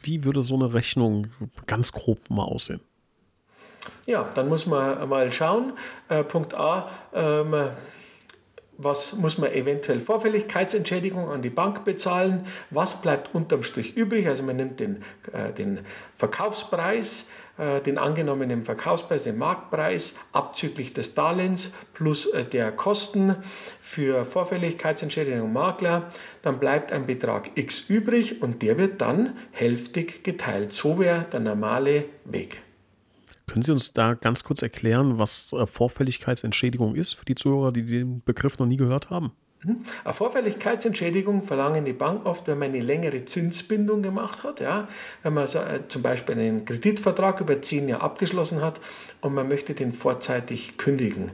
wie 0.00 0.24
würde 0.24 0.42
so 0.42 0.54
eine 0.54 0.74
Rechnung 0.74 1.28
ganz 1.66 1.92
grob 1.92 2.30
mal 2.30 2.44
aussehen? 2.44 2.80
Ja, 4.06 4.24
dann 4.34 4.48
muss 4.48 4.66
man 4.66 5.08
mal 5.08 5.30
schauen. 5.30 5.72
Äh, 6.08 6.24
Punkt 6.24 6.54
A. 6.54 6.88
Ähm, 7.14 7.54
was 8.78 9.16
muss 9.16 9.38
man 9.38 9.52
eventuell 9.52 10.00
Vorfälligkeitsentschädigung 10.00 11.28
an 11.28 11.42
die 11.42 11.50
Bank 11.50 11.84
bezahlen, 11.84 12.46
was 12.70 13.02
bleibt 13.02 13.34
unterm 13.34 13.62
Strich 13.64 13.96
übrig. 13.96 14.28
Also 14.28 14.44
man 14.44 14.56
nimmt 14.56 14.78
den, 14.80 15.02
äh, 15.32 15.52
den 15.52 15.80
Verkaufspreis, 16.14 17.26
äh, 17.58 17.80
den 17.80 17.98
angenommenen 17.98 18.64
Verkaufspreis, 18.64 19.24
den 19.24 19.36
Marktpreis, 19.36 20.14
abzüglich 20.32 20.94
des 20.94 21.14
Darlehens 21.14 21.72
plus 21.92 22.26
äh, 22.26 22.44
der 22.44 22.70
Kosten 22.70 23.34
für 23.80 24.24
Vorfälligkeitsentschädigung 24.24 25.52
Makler. 25.52 26.08
Dann 26.42 26.60
bleibt 26.60 26.92
ein 26.92 27.06
Betrag 27.06 27.50
X 27.56 27.80
übrig 27.88 28.40
und 28.42 28.62
der 28.62 28.78
wird 28.78 29.00
dann 29.00 29.36
hälftig 29.50 30.22
geteilt. 30.22 30.72
So 30.72 31.00
wäre 31.00 31.26
der 31.32 31.40
normale 31.40 32.04
Weg. 32.24 32.62
Können 33.48 33.62
Sie 33.62 33.72
uns 33.72 33.92
da 33.92 34.14
ganz 34.14 34.44
kurz 34.44 34.62
erklären, 34.62 35.18
was 35.18 35.52
äh, 35.52 35.66
Vorfälligkeitsentschädigung 35.66 36.94
ist 36.94 37.14
für 37.14 37.24
die 37.24 37.34
Zuhörer, 37.34 37.72
die 37.72 37.84
den 37.84 38.22
Begriff 38.22 38.58
noch 38.58 38.66
nie 38.66 38.76
gehört 38.76 39.10
haben? 39.10 39.32
Mhm. 39.64 39.84
Eine 40.04 40.14
Vorfälligkeitsentschädigung 40.14 41.42
verlangen 41.42 41.84
die 41.84 41.92
Bank 41.92 42.26
oft, 42.26 42.46
wenn 42.46 42.58
man 42.58 42.68
eine 42.68 42.80
längere 42.80 43.24
Zinsbindung 43.24 44.02
gemacht 44.02 44.44
hat. 44.44 44.60
Ja? 44.60 44.86
Wenn 45.22 45.34
man 45.34 45.46
so, 45.46 45.58
äh, 45.58 45.88
zum 45.88 46.02
Beispiel 46.02 46.38
einen 46.38 46.64
Kreditvertrag 46.64 47.40
über 47.40 47.60
zehn 47.60 47.88
Jahre 47.88 48.02
abgeschlossen 48.02 48.62
hat 48.62 48.80
und 49.20 49.34
man 49.34 49.48
möchte 49.48 49.74
den 49.74 49.92
vorzeitig 49.92 50.78
kündigen 50.78 51.32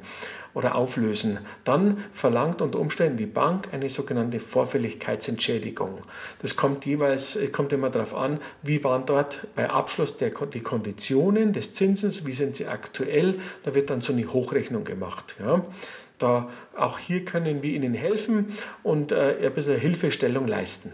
oder 0.54 0.76
auflösen, 0.76 1.40
dann 1.64 1.99
verlangt 2.12 2.62
unter 2.62 2.78
Umständen 2.78 3.19
die 3.19 3.26
Bank 3.26 3.69
eine 3.73 3.88
sogenannte 3.90 4.40
Vorfälligkeitsentschädigung. 4.40 5.99
Das 6.40 6.57
kommt 6.57 6.87
jeweils, 6.87 7.38
kommt 7.52 7.73
immer 7.73 7.90
darauf 7.90 8.14
an, 8.14 8.38
wie 8.62 8.83
waren 8.85 9.04
dort 9.04 9.47
bei 9.54 9.69
Abschluss 9.69 10.16
der, 10.16 10.31
die 10.31 10.61
Konditionen 10.61 11.52
des 11.52 11.73
Zinsens, 11.73 12.25
wie 12.25 12.33
sind 12.33 12.57
sie 12.57 12.69
aktuell, 12.69 13.38
da 13.64 13.75
wird 13.75 13.90
dann 13.90 14.00
so 14.00 14.12
eine 14.12 14.33
Hochrechnung 14.33 14.85
gemacht. 14.85 15.35
Ja. 15.40 15.64
Da, 16.18 16.49
auch 16.76 16.99
hier 16.99 17.25
können 17.25 17.62
wir 17.62 17.73
Ihnen 17.73 17.94
helfen 17.94 18.56
und 18.83 19.12
äh, 19.12 19.37
ein 19.42 19.52
bisschen 19.52 19.78
Hilfestellung 19.78 20.47
leisten 20.47 20.92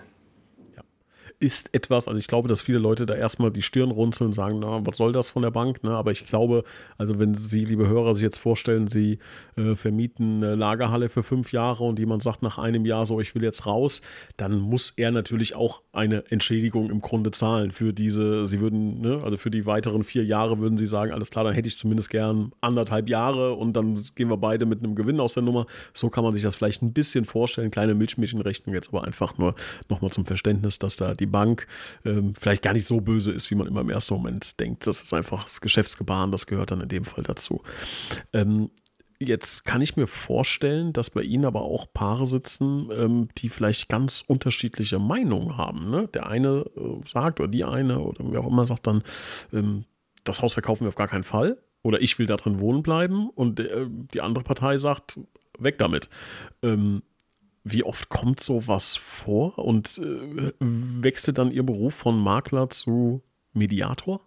ist 1.40 1.74
etwas, 1.74 2.06
also 2.06 2.18
ich 2.18 2.26
glaube, 2.26 2.48
dass 2.48 2.60
viele 2.60 2.78
Leute 2.78 3.06
da 3.06 3.14
erstmal 3.14 3.50
die 3.50 3.62
Stirn 3.62 3.90
runzeln 3.90 4.26
und 4.26 4.32
sagen, 4.34 4.58
na, 4.60 4.86
was 4.86 4.98
soll 4.98 5.12
das 5.12 5.30
von 5.30 5.40
der 5.40 5.50
Bank? 5.50 5.82
Ne? 5.82 5.90
Aber 5.90 6.10
ich 6.10 6.26
glaube, 6.26 6.64
also 6.98 7.18
wenn 7.18 7.34
Sie, 7.34 7.64
liebe 7.64 7.88
Hörer, 7.88 8.14
sich 8.14 8.22
jetzt 8.22 8.36
vorstellen, 8.36 8.88
Sie 8.88 9.18
äh, 9.56 9.74
vermieten 9.74 10.44
eine 10.44 10.54
Lagerhalle 10.54 11.08
für 11.08 11.22
fünf 11.22 11.50
Jahre 11.52 11.84
und 11.84 11.98
jemand 11.98 12.22
sagt 12.22 12.42
nach 12.42 12.58
einem 12.58 12.84
Jahr 12.84 13.06
so, 13.06 13.20
ich 13.20 13.34
will 13.34 13.42
jetzt 13.42 13.64
raus, 13.64 14.02
dann 14.36 14.58
muss 14.58 14.90
er 14.90 15.12
natürlich 15.12 15.56
auch 15.56 15.80
eine 15.92 16.30
Entschädigung 16.30 16.90
im 16.90 17.00
Grunde 17.00 17.30
zahlen 17.30 17.70
für 17.70 17.94
diese, 17.94 18.46
Sie 18.46 18.60
würden, 18.60 19.00
ne, 19.00 19.22
also 19.24 19.38
für 19.38 19.50
die 19.50 19.64
weiteren 19.64 20.04
vier 20.04 20.24
Jahre 20.24 20.58
würden 20.58 20.76
Sie 20.76 20.86
sagen, 20.86 21.10
alles 21.10 21.30
klar, 21.30 21.44
dann 21.44 21.54
hätte 21.54 21.68
ich 21.68 21.78
zumindest 21.78 22.10
gern 22.10 22.52
anderthalb 22.60 23.08
Jahre 23.08 23.54
und 23.54 23.72
dann 23.72 23.98
gehen 24.14 24.28
wir 24.28 24.36
beide 24.36 24.66
mit 24.66 24.80
einem 24.80 24.94
Gewinn 24.94 25.18
aus 25.20 25.32
der 25.32 25.42
Nummer. 25.42 25.64
So 25.94 26.10
kann 26.10 26.22
man 26.22 26.34
sich 26.34 26.42
das 26.42 26.54
vielleicht 26.54 26.82
ein 26.82 26.92
bisschen 26.92 27.24
vorstellen, 27.24 27.70
kleine 27.70 27.94
Milchmädchenrechnung 27.94 28.74
jetzt 28.74 28.88
aber 28.88 29.04
einfach 29.04 29.38
nur 29.38 29.54
nochmal 29.88 30.10
zum 30.10 30.26
Verständnis, 30.26 30.78
dass 30.78 30.96
da 30.96 31.14
die 31.14 31.29
Bank 31.30 31.66
ähm, 32.04 32.34
vielleicht 32.34 32.62
gar 32.62 32.72
nicht 32.72 32.86
so 32.86 33.00
böse 33.00 33.32
ist, 33.32 33.50
wie 33.50 33.54
man 33.54 33.66
immer 33.66 33.80
im 33.80 33.90
ersten 33.90 34.14
Moment 34.14 34.58
denkt. 34.60 34.86
Das 34.86 35.02
ist 35.02 35.14
einfach 35.14 35.44
das 35.44 35.60
Geschäftsgebaren, 35.60 36.32
das 36.32 36.46
gehört 36.46 36.70
dann 36.70 36.80
in 36.80 36.88
dem 36.88 37.04
Fall 37.04 37.24
dazu. 37.24 37.62
Ähm, 38.32 38.70
Jetzt 39.22 39.66
kann 39.66 39.82
ich 39.82 39.98
mir 39.98 40.06
vorstellen, 40.06 40.94
dass 40.94 41.10
bei 41.10 41.20
Ihnen 41.20 41.44
aber 41.44 41.60
auch 41.60 41.92
Paare 41.92 42.24
sitzen, 42.24 42.88
ähm, 42.90 43.28
die 43.36 43.50
vielleicht 43.50 43.90
ganz 43.90 44.24
unterschiedliche 44.26 44.98
Meinungen 44.98 45.58
haben. 45.58 45.90
Ne? 45.90 46.08
Der 46.14 46.26
eine 46.26 46.64
äh, 46.74 47.06
sagt 47.06 47.38
oder 47.38 47.50
die 47.50 47.64
eine 47.64 47.98
oder 47.98 48.24
wer 48.32 48.40
auch 48.40 48.46
immer 48.46 48.64
sagt 48.64 48.86
dann, 48.86 49.02
ähm, 49.52 49.84
das 50.24 50.40
Haus 50.40 50.54
verkaufen 50.54 50.84
wir 50.84 50.88
auf 50.88 50.94
gar 50.94 51.06
keinen 51.06 51.24
Fall 51.24 51.58
oder 51.82 52.00
ich 52.00 52.18
will 52.18 52.26
da 52.26 52.36
drin 52.36 52.60
wohnen 52.60 52.82
bleiben 52.82 53.28
und 53.28 53.60
äh, 53.60 53.86
die 53.90 54.22
andere 54.22 54.42
Partei 54.42 54.78
sagt, 54.78 55.20
weg 55.58 55.76
damit. 55.76 56.08
Ähm, 56.62 57.02
wie 57.64 57.84
oft 57.84 58.08
kommt 58.08 58.40
sowas 58.40 58.96
vor 58.96 59.58
und 59.58 59.98
äh, 59.98 60.52
wechselt 60.60 61.38
dann 61.38 61.50
Ihr 61.50 61.62
Beruf 61.62 61.94
von 61.94 62.18
Makler 62.18 62.70
zu 62.70 63.22
Mediator? 63.52 64.20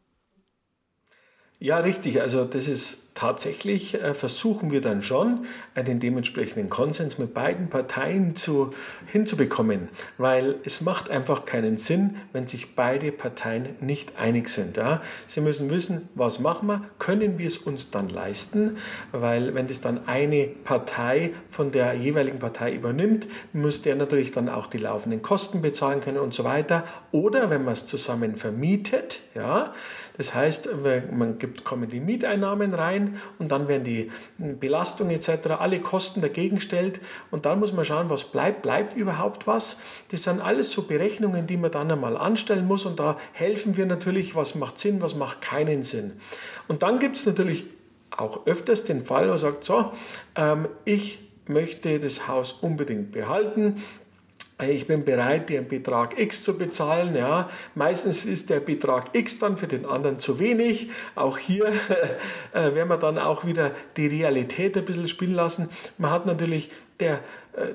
Ja, 1.60 1.78
richtig. 1.78 2.22
Also 2.22 2.46
das 2.46 2.68
ist 2.68 3.13
tatsächlich 3.14 3.96
äh, 3.96 4.14
versuchen 4.14 4.72
wir 4.72 4.82
dann 4.82 5.02
schon, 5.02 5.46
einen 5.76 6.00
dementsprechenden 6.00 6.70
Konsens 6.70 7.18
mit 7.18 7.34
beiden 7.34 7.70
Parteien 7.70 8.36
zu, 8.36 8.72
hinzubekommen, 9.06 9.90
weil 10.18 10.56
es 10.64 10.82
macht 10.82 11.10
einfach 11.10 11.46
keinen 11.46 11.78
Sinn, 11.78 12.18
wenn 12.32 12.48
sich 12.48 12.76
beide 12.76 13.12
Parteien 13.12 13.76
nicht 13.80 14.18
einig 14.18 14.50
sind. 14.50 14.78
Ja? 14.78 15.02
Sie 15.28 15.42
müssen 15.42 15.70
wissen, 15.70 16.10
was 16.16 16.40
machen 16.40 16.68
wir, 16.68 16.82
können 17.00 17.38
wir 17.38 17.48
es 17.48 17.58
uns 17.58 17.92
dann 17.92 18.08
leisten, 18.08 18.78
weil 19.12 19.54
wenn 19.54 19.68
das 19.68 19.82
dann 19.82 20.08
eine 20.08 20.48
Partei 20.64 21.32
von 21.50 21.72
der 21.72 21.94
jeweiligen 21.94 22.40
Partei 22.40 22.74
übernimmt, 22.74 23.28
muss 23.54 23.82
der 23.82 23.96
natürlich 23.96 24.32
dann 24.32 24.50
auch 24.50 24.68
die 24.68 24.78
laufenden 24.80 25.22
Kosten 25.22 25.62
bezahlen 25.62 26.00
können 26.00 26.18
und 26.18 26.34
so 26.34 26.44
weiter. 26.44 26.84
Oder 27.12 27.50
wenn 27.50 27.64
man 27.64 27.74
es 27.74 27.86
zusammen 27.86 28.36
vermietet, 28.36 29.20
ja, 29.36 29.74
das 30.18 30.34
heißt, 30.34 30.70
man 31.12 31.38
gibt, 31.40 31.64
kommen 31.64 31.90
die 31.90 32.00
Mieteinnahmen 32.00 32.74
rein, 32.74 33.03
ein 33.04 33.22
und 33.40 33.52
dann 33.52 33.68
werden 33.68 33.84
die 33.84 34.12
Belastungen 34.38 35.16
etc., 35.16 35.50
alle 35.60 35.80
Kosten 35.80 36.22
dagegen 36.22 36.58
gestellt 36.58 37.00
und 37.32 37.46
dann 37.46 37.60
muss 37.60 37.74
man 37.74 37.86
schauen, 37.86 38.10
was 38.10 38.26
bleibt, 38.26 38.62
bleibt 38.62 38.96
überhaupt 38.96 39.48
was. 39.48 39.78
Das 40.10 40.24
sind 40.24 40.42
alles 40.42 40.72
so 40.72 40.84
Berechnungen, 40.84 41.48
die 41.48 41.58
man 41.58 41.72
dann 41.72 41.92
einmal 41.92 42.18
anstellen 42.18 42.68
muss 42.68 42.86
und 42.86 43.00
da 43.00 43.18
helfen 43.32 43.78
wir 43.78 43.86
natürlich, 43.86 44.36
was 44.36 44.56
macht 44.56 44.80
Sinn, 44.80 45.02
was 45.02 45.16
macht 45.16 45.42
keinen 45.42 45.84
Sinn. 45.84 46.14
Und 46.68 46.84
dann 46.84 47.00
gibt 47.00 47.18
es 47.18 47.26
natürlich 47.26 47.66
auch 48.18 48.46
öfters 48.46 48.84
den 48.84 49.04
Fall, 49.04 49.26
wo 49.26 49.30
man 49.30 49.38
sagt, 49.38 49.64
so, 49.64 49.92
ähm, 50.36 50.68
ich 50.86 51.20
möchte 51.48 52.00
das 52.00 52.28
Haus 52.28 52.54
unbedingt 52.54 53.12
behalten, 53.12 53.84
ich 54.70 54.88
bin 54.88 55.06
bereit, 55.06 55.50
den 55.50 55.68
Betrag 55.68 56.20
X 56.20 56.44
zu 56.44 56.58
bezahlen. 56.58 57.16
Ja. 57.16 57.50
Meistens 57.76 58.26
ist 58.26 58.50
der 58.50 58.60
Betrag 58.60 59.16
X 59.16 59.40
dann 59.40 59.58
für 59.58 59.68
den 59.68 59.86
anderen 59.86 60.20
zu 60.20 60.40
wenig. 60.40 60.90
Auch 61.16 61.38
hier 61.38 61.66
äh, 62.54 62.76
werden 62.76 62.90
wir 62.90 62.98
dann 62.98 63.18
auch 63.18 63.46
wieder 63.46 63.72
die 63.98 64.08
Realität 64.08 64.78
ein 64.78 64.86
bisschen 64.86 65.08
spielen 65.08 65.36
lassen. 65.36 65.70
Man 65.98 66.12
hat 66.12 66.26
natürlich 66.26 66.72
der 67.00 67.20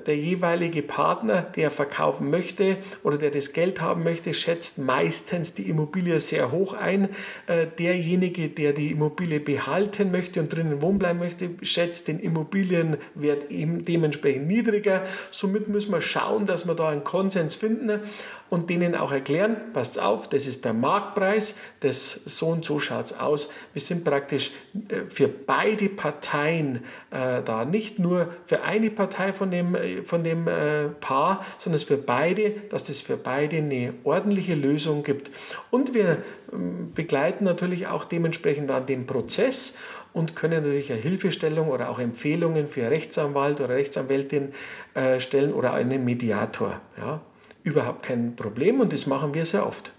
der 0.05 0.17
jeweilige 0.17 0.81
Partner, 0.81 1.41
der 1.41 1.71
verkaufen 1.71 2.29
möchte 2.29 2.77
oder 3.03 3.17
der 3.17 3.31
das 3.31 3.53
Geld 3.53 3.79
haben 3.79 4.03
möchte, 4.03 4.33
schätzt 4.33 4.77
meistens 4.77 5.53
die 5.53 5.69
Immobilie 5.69 6.19
sehr 6.19 6.51
hoch 6.51 6.73
ein. 6.73 7.09
Äh, 7.47 7.67
derjenige, 7.77 8.49
der 8.49 8.73
die 8.73 8.91
Immobilie 8.91 9.39
behalten 9.39 10.11
möchte 10.11 10.41
und 10.41 10.53
drinnen 10.53 10.81
wohnen 10.81 10.99
bleiben 10.99 11.19
möchte, 11.19 11.49
schätzt 11.61 12.09
den 12.09 12.19
Immobilienwert 12.19 13.51
eben 13.51 13.85
dementsprechend 13.85 14.47
niedriger. 14.47 15.03
Somit 15.31 15.69
müssen 15.69 15.93
wir 15.93 16.01
schauen, 16.01 16.45
dass 16.45 16.67
wir 16.67 16.75
da 16.75 16.89
einen 16.89 17.05
Konsens 17.05 17.55
finden 17.55 18.01
und 18.49 18.69
denen 18.69 18.95
auch 18.95 19.11
erklären, 19.11 19.57
passt 19.73 19.99
auf, 19.99 20.27
das 20.27 20.47
ist 20.47 20.65
der 20.65 20.73
Marktpreis, 20.73 21.55
das 21.79 22.11
so 22.25 22.47
und 22.47 22.65
so 22.65 22.79
schaut 22.79 23.05
es 23.05 23.19
aus. 23.19 23.49
Wir 23.73 23.81
sind 23.81 24.03
praktisch 24.03 24.51
äh, 24.89 25.01
für 25.07 25.27
beide 25.27 25.87
Parteien 25.87 26.83
da, 27.11 27.65
nicht 27.65 27.99
nur 27.99 28.29
für 28.45 28.61
eine 28.61 28.89
Partei 28.91 29.33
von 29.33 29.51
dem 29.51 29.68
dem, 29.73 30.05
von 30.05 30.23
dem 30.23 30.47
äh, 30.47 30.89
Paar, 30.99 31.45
sondern 31.57 31.75
es 31.75 31.83
für 31.83 31.97
beide, 31.97 32.51
dass 32.69 32.89
es 32.89 33.01
für 33.01 33.17
beide 33.17 33.57
eine 33.57 33.93
ordentliche 34.03 34.55
Lösung 34.55 35.03
gibt. 35.03 35.31
Und 35.71 35.93
wir 35.93 36.23
ähm, 36.51 36.91
begleiten 36.93 37.43
natürlich 37.43 37.87
auch 37.87 38.05
dementsprechend 38.05 38.71
an 38.71 38.85
den 38.85 39.05
Prozess 39.05 39.75
und 40.13 40.35
können 40.35 40.63
natürlich 40.63 40.91
eine 40.91 41.01
Hilfestellung 41.01 41.69
oder 41.69 41.89
auch 41.89 41.99
Empfehlungen 41.99 42.67
für 42.67 42.89
Rechtsanwalt 42.89 43.61
oder 43.61 43.75
Rechtsanwältin 43.75 44.53
äh, 44.93 45.19
stellen 45.19 45.53
oder 45.53 45.73
einen 45.73 46.03
Mediator. 46.03 46.81
Ja, 46.97 47.21
überhaupt 47.63 48.03
kein 48.03 48.35
Problem 48.35 48.79
und 48.79 48.93
das 48.93 49.07
machen 49.07 49.33
wir 49.33 49.45
sehr 49.45 49.65
oft. 49.65 49.91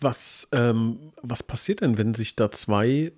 Was, 0.00 0.48
ähm, 0.52 1.12
was 1.20 1.42
passiert 1.42 1.82
denn, 1.82 1.98
wenn 1.98 2.14
sich 2.14 2.34
da 2.34 2.50
zwei 2.50 3.12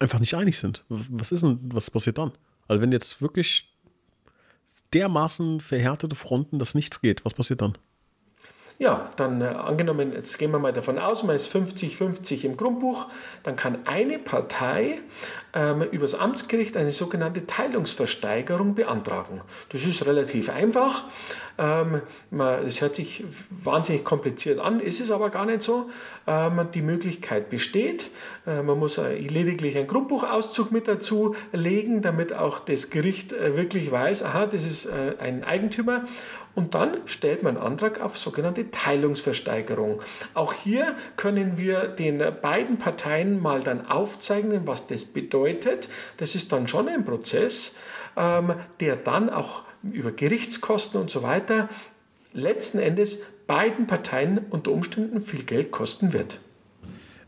einfach 0.00 0.18
nicht 0.18 0.34
einig 0.34 0.58
sind? 0.58 0.84
Was 0.88 1.30
ist 1.30 1.42
denn, 1.42 1.60
was 1.72 1.90
passiert 1.90 2.18
dann? 2.18 2.32
Also 2.68 2.82
wenn 2.82 2.92
jetzt 2.92 3.22
wirklich 3.22 3.71
dermaßen 4.94 5.60
verhärtete 5.60 6.14
Fronten, 6.16 6.58
dass 6.58 6.74
nichts 6.74 7.00
geht. 7.00 7.24
Was 7.24 7.34
passiert 7.34 7.62
dann? 7.62 7.76
Ja, 8.82 9.08
dann 9.16 9.40
äh, 9.40 9.44
angenommen, 9.44 10.12
jetzt 10.12 10.38
gehen 10.38 10.50
wir 10.50 10.58
mal 10.58 10.72
davon 10.72 10.98
aus, 10.98 11.22
man 11.22 11.36
ist 11.36 11.54
50-50 11.54 12.44
im 12.44 12.56
Grundbuch, 12.56 13.06
dann 13.44 13.54
kann 13.54 13.86
eine 13.86 14.18
Partei 14.18 14.98
ähm, 15.54 15.82
übers 15.92 16.16
Amtsgericht 16.16 16.76
eine 16.76 16.90
sogenannte 16.90 17.46
Teilungsversteigerung 17.46 18.74
beantragen. 18.74 19.40
Das 19.68 19.84
ist 19.84 20.04
relativ 20.04 20.50
einfach. 20.50 21.04
Ähm, 21.58 22.02
das 22.30 22.80
hört 22.80 22.96
sich 22.96 23.24
wahnsinnig 23.50 24.02
kompliziert 24.02 24.58
an, 24.58 24.80
ist 24.80 25.00
es 25.00 25.12
aber 25.12 25.30
gar 25.30 25.46
nicht 25.46 25.62
so. 25.62 25.90
Ähm, 26.26 26.66
die 26.74 26.82
Möglichkeit 26.82 27.50
besteht. 27.50 28.10
Äh, 28.46 28.62
man 28.62 28.80
muss 28.80 28.98
äh, 28.98 29.14
lediglich 29.14 29.76
einen 29.76 29.86
Grundbuchauszug 29.86 30.72
mit 30.72 30.88
dazu 30.88 31.36
legen, 31.52 32.02
damit 32.02 32.32
auch 32.32 32.58
das 32.58 32.90
Gericht 32.90 33.32
äh, 33.32 33.56
wirklich 33.56 33.92
weiß, 33.92 34.24
aha, 34.24 34.46
das 34.46 34.64
ist 34.64 34.86
äh, 34.86 35.14
ein 35.20 35.44
Eigentümer 35.44 36.04
und 36.54 36.74
dann 36.74 36.96
stellt 37.06 37.42
man 37.42 37.56
Antrag 37.56 38.00
auf 38.00 38.18
sogenannte 38.18 38.70
Teilungsversteigerung. 38.70 40.02
Auch 40.34 40.52
hier 40.52 40.94
können 41.16 41.56
wir 41.56 41.88
den 41.88 42.22
beiden 42.40 42.78
Parteien 42.78 43.40
mal 43.40 43.60
dann 43.60 43.86
aufzeichnen, 43.86 44.66
was 44.66 44.86
das 44.86 45.04
bedeutet. 45.06 45.88
Das 46.18 46.34
ist 46.34 46.52
dann 46.52 46.68
schon 46.68 46.88
ein 46.88 47.04
Prozess, 47.04 47.74
ähm, 48.16 48.54
der 48.80 48.96
dann 48.96 49.30
auch 49.30 49.64
über 49.82 50.12
Gerichtskosten 50.12 51.00
und 51.00 51.10
so 51.10 51.22
weiter 51.22 51.68
letzten 52.32 52.78
Endes 52.78 53.18
beiden 53.46 53.86
Parteien 53.86 54.38
unter 54.50 54.72
Umständen 54.72 55.20
viel 55.20 55.44
Geld 55.44 55.70
kosten 55.70 56.12
wird. 56.12 56.38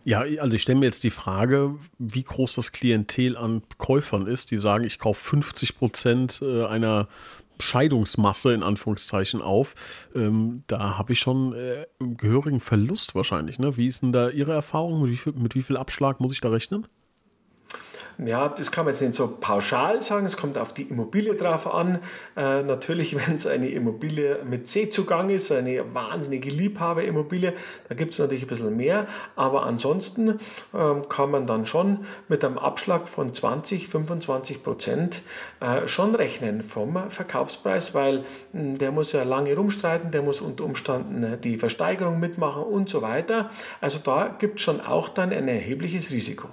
Ja, 0.04 0.20
also 0.20 0.54
ich 0.54 0.62
stelle 0.62 0.78
mir 0.78 0.86
jetzt 0.86 1.02
die 1.02 1.10
Frage, 1.10 1.76
wie 1.98 2.22
groß 2.22 2.54
das 2.54 2.72
Klientel 2.72 3.38
an 3.38 3.62
Käufern 3.78 4.26
ist, 4.26 4.50
die 4.50 4.58
sagen, 4.58 4.84
ich 4.84 4.98
kaufe 4.98 5.30
50 5.30 5.78
Prozent 5.78 6.42
äh, 6.42 6.66
einer 6.66 7.08
Scheidungsmasse 7.58 8.52
in 8.52 8.62
Anführungszeichen 8.62 9.40
auf. 9.40 9.74
Ähm, 10.14 10.64
da 10.66 10.98
habe 10.98 11.12
ich 11.12 11.20
schon 11.20 11.52
äh, 11.54 11.86
einen 12.00 12.16
gehörigen 12.16 12.60
Verlust 12.60 13.14
wahrscheinlich. 13.14 13.58
Ne? 13.58 13.76
Wie 13.76 13.86
ist 13.86 14.02
denn 14.02 14.12
da 14.12 14.28
Ihre 14.28 14.52
Erfahrung? 14.52 15.02
Mit 15.02 15.10
wie, 15.10 15.16
viel, 15.16 15.32
mit 15.32 15.54
wie 15.54 15.62
viel 15.62 15.76
Abschlag 15.76 16.20
muss 16.20 16.32
ich 16.32 16.40
da 16.40 16.50
rechnen? 16.50 16.86
Ja, 18.18 18.48
das 18.48 18.70
kann 18.70 18.84
man 18.84 18.94
jetzt 18.94 19.00
nicht 19.00 19.14
so 19.14 19.26
pauschal 19.26 20.00
sagen. 20.00 20.24
Es 20.24 20.36
kommt 20.36 20.56
auf 20.56 20.72
die 20.72 20.84
Immobilie 20.84 21.34
drauf 21.34 21.72
an. 21.72 21.98
Äh, 22.36 22.62
natürlich, 22.62 23.16
wenn 23.26 23.36
es 23.36 23.46
eine 23.46 23.68
Immobilie 23.68 24.38
mit 24.48 24.68
Seezugang 24.68 25.30
ist, 25.30 25.50
eine 25.50 25.82
wahnsinnige 25.94 26.48
Liebhaberimmobilie, 26.50 27.54
da 27.88 27.94
gibt 27.96 28.12
es 28.12 28.20
natürlich 28.20 28.44
ein 28.44 28.48
bisschen 28.48 28.76
mehr. 28.76 29.06
Aber 29.34 29.64
ansonsten 29.64 30.28
äh, 30.28 31.00
kann 31.08 31.30
man 31.32 31.48
dann 31.48 31.66
schon 31.66 32.04
mit 32.28 32.44
einem 32.44 32.58
Abschlag 32.58 33.08
von 33.08 33.34
20, 33.34 33.88
25 33.88 34.62
Prozent 34.62 35.22
äh, 35.60 35.88
schon 35.88 36.14
rechnen 36.14 36.62
vom 36.62 37.10
Verkaufspreis, 37.10 37.94
weil 37.94 38.20
mh, 38.20 38.24
hm, 38.52 38.78
der 38.78 38.92
muss 38.92 39.10
ja 39.10 39.24
lange 39.24 39.56
rumstreiten, 39.56 40.12
der 40.12 40.22
muss 40.22 40.40
unter 40.40 40.64
Umständen 40.64 41.24
äh, 41.24 41.38
die 41.38 41.58
Versteigerung 41.58 42.20
mitmachen 42.20 42.62
und 42.62 42.88
so 42.88 43.02
weiter. 43.02 43.50
Also 43.80 43.98
da 43.98 44.28
gibt 44.28 44.60
es 44.60 44.62
schon 44.62 44.80
auch 44.80 45.08
dann 45.08 45.32
ein 45.32 45.48
erhebliches 45.48 46.12
Risiko. 46.12 46.48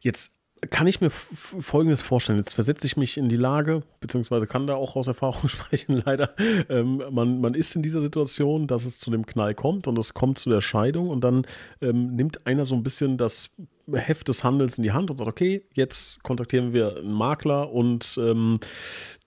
Jetzt 0.00 0.38
kann 0.70 0.88
ich 0.88 1.00
mir 1.00 1.10
Folgendes 1.10 2.02
vorstellen. 2.02 2.38
Jetzt 2.38 2.54
versetze 2.54 2.86
ich 2.86 2.96
mich 2.96 3.16
in 3.16 3.28
die 3.28 3.36
Lage, 3.36 3.82
beziehungsweise 4.00 4.46
kann 4.46 4.66
da 4.66 4.74
auch 4.74 4.96
aus 4.96 5.06
Erfahrung 5.06 5.48
sprechen, 5.48 6.02
leider. 6.04 6.34
Ähm, 6.68 7.02
man, 7.10 7.40
man 7.40 7.54
ist 7.54 7.76
in 7.76 7.82
dieser 7.82 8.00
Situation, 8.00 8.66
dass 8.66 8.84
es 8.84 8.98
zu 8.98 9.10
dem 9.10 9.24
Knall 9.24 9.54
kommt 9.54 9.86
und 9.86 9.98
es 9.98 10.14
kommt 10.14 10.38
zu 10.38 10.50
der 10.50 10.60
Scheidung 10.60 11.10
und 11.10 11.22
dann 11.22 11.46
ähm, 11.80 12.16
nimmt 12.16 12.46
einer 12.46 12.64
so 12.64 12.74
ein 12.74 12.82
bisschen 12.82 13.16
das 13.18 13.50
Heft 13.92 14.28
des 14.28 14.42
Handels 14.42 14.78
in 14.78 14.82
die 14.82 14.92
Hand 14.92 15.10
und 15.10 15.18
sagt, 15.18 15.30
okay, 15.30 15.64
jetzt 15.74 16.22
kontaktieren 16.24 16.72
wir 16.72 16.96
einen 16.96 17.12
Makler 17.12 17.70
und 17.70 18.18
ähm, 18.20 18.58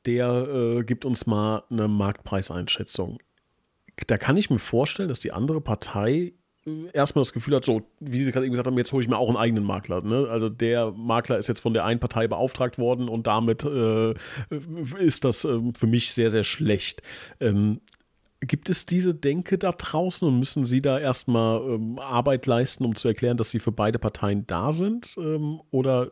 der 0.06 0.30
äh, 0.30 0.84
gibt 0.84 1.06
uns 1.06 1.26
mal 1.28 1.64
eine 1.70 1.88
Marktpreiseinschätzung. 1.88 3.20
Da 4.08 4.18
kann 4.18 4.38
ich 4.38 4.50
mir 4.50 4.60
vorstellen, 4.60 5.10
dass 5.10 5.20
die 5.20 5.32
andere 5.32 5.62
Partei 5.62 6.34
erstmal 6.94 7.22
das 7.22 7.34
Gefühl 7.34 7.56
hat, 7.56 7.66
so, 7.66 7.82
wie 8.00 8.24
Sie 8.24 8.32
gerade 8.32 8.46
eben 8.46 8.54
gesagt 8.54 8.68
haben, 8.68 8.78
jetzt 8.78 8.92
hole 8.92 9.02
ich 9.02 9.10
mir 9.10 9.18
auch 9.18 9.28
einen 9.28 9.38
eigenen 9.38 9.64
Makler. 9.64 10.02
Ne? 10.02 10.28
Also 10.30 10.50
der 10.50 10.92
Makler 10.92 11.38
ist 11.38 11.48
jetzt 11.48 11.60
von 11.60 11.74
der 11.74 11.86
einen 11.86 12.00
Partei 12.00 12.28
beauftragt 12.28 12.78
worden 12.78 13.10
und 13.10 13.28
damit 13.28 13.64
äh, 13.64 14.14
ist 15.00 15.26
das 15.26 15.44
äh, 15.44 15.60
für 15.78 15.88
mich 15.88 16.14
sehr, 16.14 16.30
sehr 16.30 16.44
schlecht. 16.44 17.02
Ähm, 17.40 17.82
gibt 18.42 18.70
es 18.70 18.86
diese 18.86 19.14
Denke 19.14 19.58
da 19.58 19.72
draußen 19.72 20.28
und 20.28 20.40
müssen 20.40 20.66
Sie 20.66 20.82
da 20.82 21.00
erstmal 21.00 21.62
ähm, 21.62 22.00
Arbeit 22.00 22.46
leisten, 22.46 22.86
um 22.86 22.96
zu 22.96 23.08
erklären, 23.08 23.38
dass 23.38 23.52
Sie 23.52 23.60
für 23.60 23.72
beide 23.72 24.00
Parteien 24.00 24.46
da 24.48 24.72
sind? 24.72 25.16
Ähm, 25.18 25.62
oder 25.72 26.12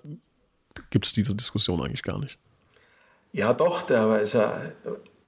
gibt 0.89 1.05
es 1.05 1.13
diese 1.13 1.35
Diskussion 1.35 1.81
eigentlich 1.81 2.03
gar 2.03 2.19
nicht? 2.19 2.37
Ja, 3.31 3.53
doch, 3.53 3.83
da 3.83 4.17
ist 4.17 4.33
ja 4.33 4.59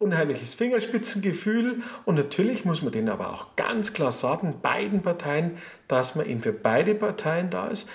unheimliches 0.01 0.55
Fingerspitzengefühl 0.55 1.77
und 2.05 2.15
natürlich 2.15 2.65
muss 2.65 2.81
man 2.81 2.91
denen 2.91 3.09
aber 3.09 3.29
auch 3.29 3.55
ganz 3.55 3.93
klar 3.93 4.11
sagen, 4.11 4.55
beiden 4.61 5.01
Parteien, 5.01 5.57
dass 5.87 6.15
man 6.15 6.27
eben 6.27 6.41
für 6.41 6.53
beide 6.53 6.95
Parteien 6.95 7.49
da 7.49 7.67
ist. 7.67 7.87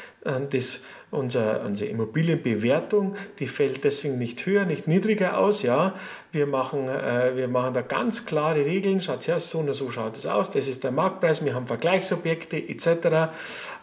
Das, 0.50 0.80
unser, 1.10 1.62
unsere 1.64 1.90
Immobilienbewertung, 1.90 3.14
die 3.38 3.46
fällt 3.46 3.84
deswegen 3.84 4.18
nicht 4.18 4.44
höher, 4.44 4.64
nicht 4.64 4.88
niedriger 4.88 5.38
aus. 5.38 5.62
Ja, 5.62 5.94
wir 6.32 6.46
machen, 6.46 6.88
äh, 6.88 7.36
wir 7.36 7.48
machen 7.48 7.75
da 7.75 7.82
ganz 7.82 8.26
klare 8.26 8.64
Regeln. 8.64 9.00
Schaut 9.00 9.26
her, 9.28 9.38
so 9.38 9.58
und 9.58 9.72
so 9.72 9.90
schaut 9.90 10.16
es 10.16 10.26
aus. 10.26 10.50
Das 10.50 10.66
ist 10.66 10.84
der 10.84 10.90
Marktpreis. 10.90 11.44
Wir 11.44 11.54
haben 11.54 11.66
Vergleichsobjekte 11.66 12.56
etc. 12.56 13.32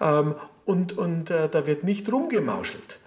Ähm, 0.01 0.35
und 0.65 0.97
und 0.97 1.29
äh, 1.29 1.49
da 1.49 1.65
wird 1.65 1.83
nicht 1.83 2.11
rumgemauschelt. 2.11 2.99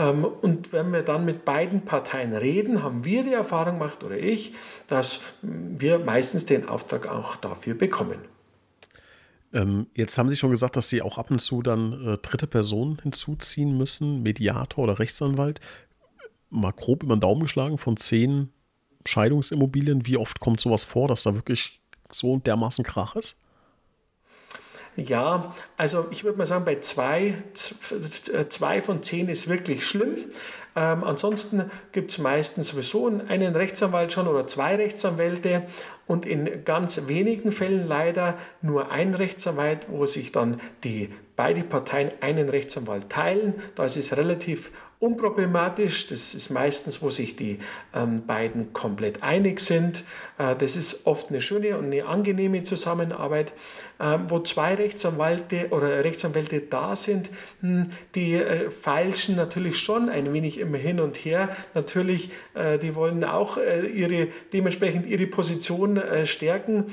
Ähm, 0.00 0.24
und 0.24 0.72
wenn 0.72 0.92
wir 0.92 1.02
dann 1.02 1.24
mit 1.26 1.44
beiden 1.44 1.84
Parteien 1.84 2.32
reden, 2.32 2.82
haben 2.82 3.04
wir 3.04 3.22
die 3.22 3.34
Erfahrung 3.34 3.78
gemacht 3.78 4.02
oder 4.02 4.18
ich, 4.18 4.54
dass 4.86 5.34
wir 5.42 5.98
meistens 5.98 6.46
den 6.46 6.68
Auftrag 6.68 7.06
auch 7.06 7.36
dafür 7.36 7.74
bekommen. 7.74 8.18
Ähm, 9.52 9.88
jetzt 9.94 10.16
haben 10.16 10.30
Sie 10.30 10.36
schon 10.36 10.50
gesagt, 10.50 10.76
dass 10.76 10.88
Sie 10.88 11.02
auch 11.02 11.18
ab 11.18 11.30
und 11.30 11.40
zu 11.40 11.60
dann 11.60 11.92
äh, 12.06 12.16
dritte 12.18 12.46
Personen 12.46 12.98
hinzuziehen 13.02 13.76
müssen, 13.76 14.22
Mediator 14.22 14.84
oder 14.84 14.98
Rechtsanwalt. 14.98 15.60
Mal 16.48 16.72
grob 16.72 17.02
über 17.02 17.14
den 17.16 17.20
Daumen 17.20 17.42
geschlagen 17.42 17.76
von 17.76 17.96
zehn 17.96 18.48
Scheidungsimmobilien. 19.04 20.06
Wie 20.06 20.16
oft 20.16 20.40
kommt 20.40 20.60
sowas 20.60 20.84
vor, 20.84 21.08
dass 21.08 21.24
da 21.24 21.34
wirklich 21.34 21.80
so 22.10 22.38
dermaßen 22.38 22.84
Krach 22.84 23.16
ist? 23.16 23.36
Ja, 24.96 25.54
also 25.76 26.06
ich 26.10 26.24
würde 26.24 26.38
mal 26.38 26.46
sagen, 26.46 26.64
bei 26.64 26.80
zwei, 26.80 27.34
zwei 28.48 28.82
von 28.82 29.02
zehn 29.02 29.28
ist 29.28 29.48
wirklich 29.48 29.86
schlimm. 29.86 30.16
Ähm, 30.76 31.04
ansonsten 31.04 31.70
gibt 31.92 32.10
es 32.10 32.18
meistens 32.18 32.68
sowieso 32.68 33.06
einen 33.06 33.56
Rechtsanwalt 33.56 34.12
schon 34.12 34.28
oder 34.28 34.46
zwei 34.46 34.76
Rechtsanwälte 34.76 35.66
und 36.06 36.26
in 36.26 36.64
ganz 36.64 37.08
wenigen 37.08 37.50
Fällen 37.50 37.88
leider 37.88 38.36
nur 38.62 38.90
ein 38.90 39.14
Rechtsanwalt, 39.14 39.88
wo 39.90 40.06
sich 40.06 40.32
dann 40.32 40.60
die 40.84 41.10
beide 41.40 41.62
Parteien 41.62 42.12
einen 42.20 42.50
Rechtsanwalt 42.50 43.08
teilen. 43.08 43.54
Da 43.74 43.86
ist 43.86 43.96
es 43.96 44.14
relativ 44.14 44.70
unproblematisch. 44.98 46.04
Das 46.04 46.34
ist 46.34 46.50
meistens, 46.50 47.00
wo 47.00 47.08
sich 47.08 47.34
die 47.34 47.58
ähm, 47.94 48.26
beiden 48.26 48.74
komplett 48.74 49.22
einig 49.22 49.60
sind. 49.60 50.04
Äh, 50.36 50.54
das 50.56 50.76
ist 50.76 51.06
oft 51.06 51.30
eine 51.30 51.40
schöne 51.40 51.78
und 51.78 51.86
eine 51.86 52.04
angenehme 52.04 52.62
Zusammenarbeit. 52.62 53.54
Äh, 54.00 54.18
wo 54.28 54.38
zwei 54.38 54.74
Rechtsanwälte 54.74 55.68
oder 55.70 56.02
Rechtsanwälte 56.04 56.60
da 56.60 56.96
sind, 56.96 57.30
mh, 57.60 57.84
hm, 57.84 57.90
die 58.14 58.34
äh, 58.34 58.70
feilschen 58.70 59.36
natürlich 59.36 59.78
schon 59.78 60.08
ein 60.08 60.32
wenig 60.32 60.58
immer 60.58 60.78
hin 60.78 61.00
und 61.00 61.18
her. 61.18 61.54
Natürlich, 61.74 62.30
äh, 62.54 62.78
die 62.78 62.94
wollen 62.94 63.22
auch 63.24 63.58
äh, 63.58 63.86
ihre, 63.86 64.28
dementsprechend 64.54 65.04
ihre 65.04 65.26
Position 65.26 65.98
äh, 65.98 66.24
stärken 66.24 66.86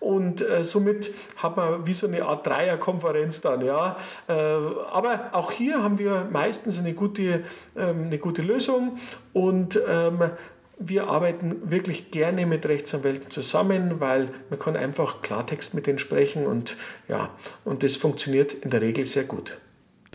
und 0.00 0.44
somit 0.60 1.14
hat 1.38 1.56
man 1.56 1.86
wie 1.86 1.94
so 1.94 2.06
eine 2.06 2.26
Art 2.26 2.46
Dreierkonferenz 2.46 3.40
dann, 3.40 3.64
ja. 3.64 3.93
Aber 4.26 5.30
auch 5.32 5.50
hier 5.50 5.82
haben 5.82 5.98
wir 5.98 6.28
meistens 6.30 6.78
eine 6.78 6.94
gute 6.94 7.44
ähm, 7.76 8.04
eine 8.06 8.18
gute 8.18 8.42
Lösung 8.42 8.98
und 9.32 9.80
ähm, 9.88 10.30
wir 10.78 11.08
arbeiten 11.08 11.70
wirklich 11.70 12.10
gerne 12.10 12.46
mit 12.46 12.66
Rechtsanwälten 12.66 13.30
zusammen, 13.30 14.00
weil 14.00 14.28
man 14.50 14.58
kann 14.58 14.76
einfach 14.76 15.22
Klartext 15.22 15.74
mit 15.74 15.86
denen 15.86 15.98
sprechen 15.98 16.46
und 16.46 16.76
ja, 17.08 17.30
und 17.64 17.82
das 17.82 17.96
funktioniert 17.96 18.52
in 18.52 18.70
der 18.70 18.80
Regel 18.80 19.06
sehr 19.06 19.24
gut. 19.24 19.58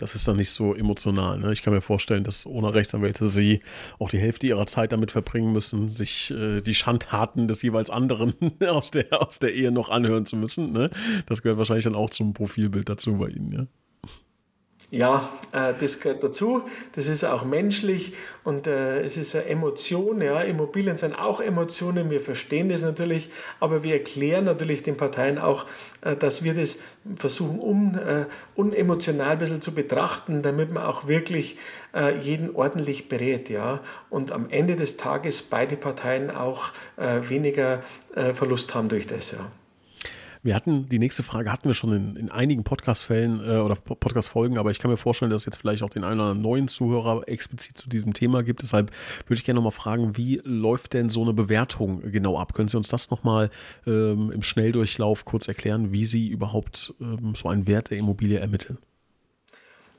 Das 0.00 0.14
ist 0.14 0.26
dann 0.26 0.36
nicht 0.36 0.48
so 0.48 0.74
emotional. 0.74 1.38
Ne? 1.38 1.52
Ich 1.52 1.60
kann 1.60 1.74
mir 1.74 1.82
vorstellen, 1.82 2.24
dass 2.24 2.46
ohne 2.46 2.72
Rechtsanwälte 2.72 3.28
sie 3.28 3.60
auch 3.98 4.08
die 4.08 4.18
Hälfte 4.18 4.46
ihrer 4.46 4.66
Zeit 4.66 4.92
damit 4.92 5.10
verbringen 5.10 5.52
müssen, 5.52 5.88
sich 5.90 6.30
äh, 6.30 6.62
die 6.62 6.74
Schandtaten 6.74 7.48
des 7.48 7.60
jeweils 7.60 7.90
anderen 7.90 8.32
aus 8.66 8.90
der, 8.90 9.20
aus 9.20 9.40
der 9.40 9.52
Ehe 9.52 9.70
noch 9.70 9.90
anhören 9.90 10.24
zu 10.24 10.36
müssen. 10.36 10.72
Ne? 10.72 10.88
Das 11.26 11.42
gehört 11.42 11.58
wahrscheinlich 11.58 11.84
dann 11.84 11.94
auch 11.94 12.08
zum 12.08 12.32
Profilbild 12.32 12.88
dazu 12.88 13.18
bei 13.18 13.28
Ihnen. 13.28 13.52
Ja? 13.52 13.66
Ja, 14.92 15.30
äh, 15.52 15.72
das 15.78 16.00
gehört 16.00 16.24
dazu. 16.24 16.62
Das 16.96 17.06
ist 17.06 17.22
auch 17.22 17.44
menschlich 17.44 18.14
und 18.42 18.66
äh, 18.66 19.00
es 19.02 19.16
ist 19.16 19.36
eine 19.36 19.44
Emotion. 19.44 20.20
Ja. 20.20 20.40
Immobilien 20.40 20.96
sind 20.96 21.14
auch 21.14 21.40
Emotionen. 21.40 22.10
Wir 22.10 22.20
verstehen 22.20 22.68
das 22.70 22.82
natürlich, 22.82 23.30
aber 23.60 23.84
wir 23.84 23.94
erklären 23.94 24.44
natürlich 24.44 24.82
den 24.82 24.96
Parteien 24.96 25.38
auch, 25.38 25.66
äh, 26.00 26.16
dass 26.16 26.42
wir 26.42 26.54
das 26.54 26.78
versuchen, 27.14 27.60
un, 27.60 27.94
äh, 27.94 28.26
unemotional 28.56 29.30
ein 29.30 29.38
bisschen 29.38 29.60
zu 29.60 29.72
betrachten, 29.72 30.42
damit 30.42 30.72
man 30.72 30.82
auch 30.82 31.06
wirklich 31.06 31.56
äh, 31.94 32.18
jeden 32.18 32.56
ordentlich 32.56 33.08
berät. 33.08 33.48
Ja. 33.48 33.82
Und 34.08 34.32
am 34.32 34.50
Ende 34.50 34.74
des 34.74 34.96
Tages 34.96 35.42
beide 35.42 35.76
Parteien 35.76 36.32
auch 36.32 36.72
äh, 36.96 37.28
weniger 37.28 37.80
Verlust 38.34 38.74
haben 38.74 38.88
durch 38.88 39.06
das. 39.06 39.30
Ja. 39.30 39.52
Wir 40.42 40.54
hatten, 40.54 40.88
die 40.88 40.98
nächste 40.98 41.22
Frage 41.22 41.52
hatten 41.52 41.68
wir 41.68 41.74
schon 41.74 41.92
in, 41.92 42.16
in 42.16 42.30
einigen 42.30 42.64
Podcast-Fällen 42.64 43.40
äh, 43.40 43.58
oder 43.58 43.74
Podcast-Folgen, 43.74 44.56
aber 44.56 44.70
ich 44.70 44.78
kann 44.78 44.90
mir 44.90 44.96
vorstellen, 44.96 45.30
dass 45.30 45.42
es 45.42 45.46
jetzt 45.46 45.56
vielleicht 45.58 45.82
auch 45.82 45.90
den 45.90 46.02
einen 46.02 46.18
oder 46.18 46.30
anderen 46.30 46.42
neuen 46.42 46.68
Zuhörer 46.68 47.28
explizit 47.28 47.76
zu 47.76 47.90
diesem 47.90 48.14
Thema 48.14 48.42
gibt. 48.42 48.62
Deshalb 48.62 48.90
würde 49.26 49.34
ich 49.34 49.44
gerne 49.44 49.56
nochmal 49.58 49.72
fragen, 49.72 50.16
wie 50.16 50.40
läuft 50.44 50.94
denn 50.94 51.10
so 51.10 51.22
eine 51.22 51.34
Bewertung 51.34 52.10
genau 52.10 52.38
ab? 52.38 52.54
Können 52.54 52.68
Sie 52.68 52.76
uns 52.78 52.88
das 52.88 53.10
nochmal 53.10 53.50
ähm, 53.86 54.32
im 54.32 54.42
Schnelldurchlauf 54.42 55.26
kurz 55.26 55.46
erklären, 55.46 55.92
wie 55.92 56.06
Sie 56.06 56.28
überhaupt 56.28 56.94
ähm, 57.00 57.34
so 57.34 57.48
einen 57.48 57.66
Wert 57.66 57.90
der 57.90 57.98
Immobilie 57.98 58.38
ermitteln? 58.38 58.78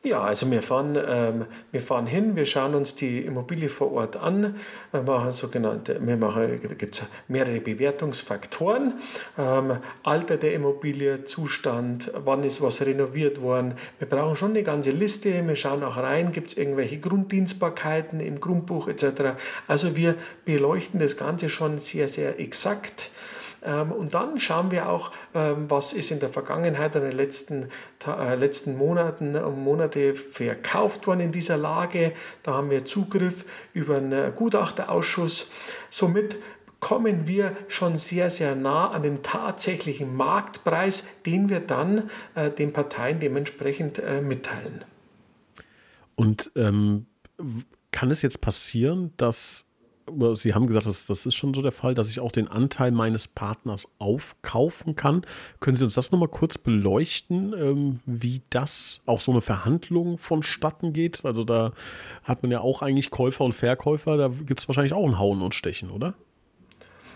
Ja, 0.04 0.22
also 0.22 0.50
wir 0.50 0.64
fahren, 0.64 0.98
ähm, 1.08 1.46
wir 1.72 1.80
fahren 1.80 2.08
hin, 2.08 2.36
wir 2.36 2.48
schauen 2.48 2.74
uns 2.74 2.96
die 2.96 3.20
Immobilie 3.20 3.70
vor 3.70 3.92
Ort 3.92 4.16
an, 4.16 4.56
wir 4.92 5.04
machen 5.04 5.32
sogenannte, 5.32 6.00
wir 6.02 6.18
machen, 6.18 6.60
gibt 6.76 7.06
mehrere 7.28 7.62
Bewertungsfaktoren, 7.62 8.96
ähm, 9.38 9.78
Alter 10.02 10.38
der 10.38 10.56
Immobilie, 10.56 11.26
Zustand, 11.26 12.12
wann 12.16 12.44
ist 12.44 12.64
was 12.64 12.82
renoviert 12.84 13.44
worden. 13.44 13.76
Wir 14.00 14.10
brauchen 14.10 14.36
schon 14.36 14.50
eine 14.52 14.64
ganze 14.64 14.90
Liste, 14.90 15.48
wir 15.48 15.56
schauen 15.56 15.84
auch 15.84 15.98
rein, 15.98 16.32
gibt 16.32 16.48
es 16.48 16.58
irgendwelche 16.58 16.98
Grunddienstbarkeiten 17.00 18.22
im 18.22 18.40
Grundbuch 18.40 18.88
etc. 18.88 19.36
Also 19.68 19.96
wir 19.96 20.16
beleuchten 20.46 21.00
das 21.00 21.16
Ganze 21.16 21.48
schon 21.48 21.78
sehr, 21.78 22.08
sehr 22.08 22.40
exakt. 22.40 23.12
Ähm, 23.64 23.92
und 23.92 24.14
dann 24.14 24.40
schauen 24.40 24.72
wir 24.72 24.90
auch, 24.90 25.12
ähm, 25.34 25.70
was 25.70 25.94
ist 25.94 26.12
in 26.12 26.20
der 26.20 26.30
Vergangenheit 26.30 26.96
und 26.96 27.04
in 27.04 27.10
den 27.10 27.18
letzten, 27.18 27.68
äh, 28.08 28.36
letzten 28.36 28.78
Monaten 28.78 29.36
und 29.36 29.64
Monate 29.64 30.16
verkauft 30.16 31.08
worden 31.08 31.20
in 31.20 31.32
dieser 31.32 31.58
Lage. 31.58 32.14
Da 32.44 32.54
haben 32.54 32.72
wir 32.72 32.86
Zugriff 32.86 33.46
über 33.74 33.98
einen 33.98 34.34
Gutachterausschuss. 34.36 35.50
Somit 35.90 36.40
kommen 36.80 37.28
wir 37.28 37.56
schon 37.68 37.96
sehr, 37.96 38.30
sehr 38.30 38.56
nah 38.56 38.90
an 38.90 39.04
den 39.04 39.22
tatsächlichen 39.22 40.16
Marktpreis, 40.16 41.06
den 41.26 41.48
wir 41.48 41.60
dann 41.60 42.10
äh, 42.36 42.50
den 42.50 42.74
Parteien 42.74 43.20
dementsprechend 43.20 44.00
äh, 44.00 44.22
mitteilen. 44.22 44.84
Und 46.16 46.52
ähm, 46.56 47.06
kann 47.92 48.12
es 48.12 48.22
jetzt 48.22 48.42
passieren, 48.42 49.14
dass 49.18 49.66
Sie 50.36 50.54
haben 50.54 50.68
gesagt, 50.68 50.86
das, 50.86 51.06
das 51.06 51.26
ist 51.26 51.36
schon 51.36 51.54
so 51.54 51.62
der 51.62 51.72
Fall, 51.72 51.94
dass 51.94 52.10
ich 52.10 52.20
auch 52.20 52.32
den 52.32 52.48
Anteil 52.48 52.92
meines 52.92 53.28
Partners 53.28 53.88
aufkaufen 54.00 54.96
kann. 54.96 55.26
Können 55.60 55.76
Sie 55.76 55.84
uns 55.84 55.94
das 55.94 56.12
nochmal 56.12 56.30
kurz 56.30 56.58
beleuchten, 56.58 57.54
ähm, 57.58 58.02
wie 58.06 58.42
das 58.50 59.04
auch 59.06 59.22
so 59.22 59.32
eine 59.32 59.42
Verhandlung 59.42 60.18
vonstatten 60.18 60.94
geht? 60.94 61.26
Also 61.26 61.44
da 61.44 61.74
hat 62.24 62.44
man 62.44 62.52
ja 62.52 62.62
auch 62.62 62.82
eigentlich 62.82 63.12
Käufer 63.12 63.44
und 63.46 63.54
Verkäufer, 63.54 64.18
da 64.18 64.28
gibt 64.28 64.60
es 64.60 64.68
wahrscheinlich 64.68 64.94
auch 64.94 65.06
ein 65.06 65.20
Hauen 65.20 65.42
und 65.42 65.54
Stechen, 65.54 65.92
oder? 65.92 66.14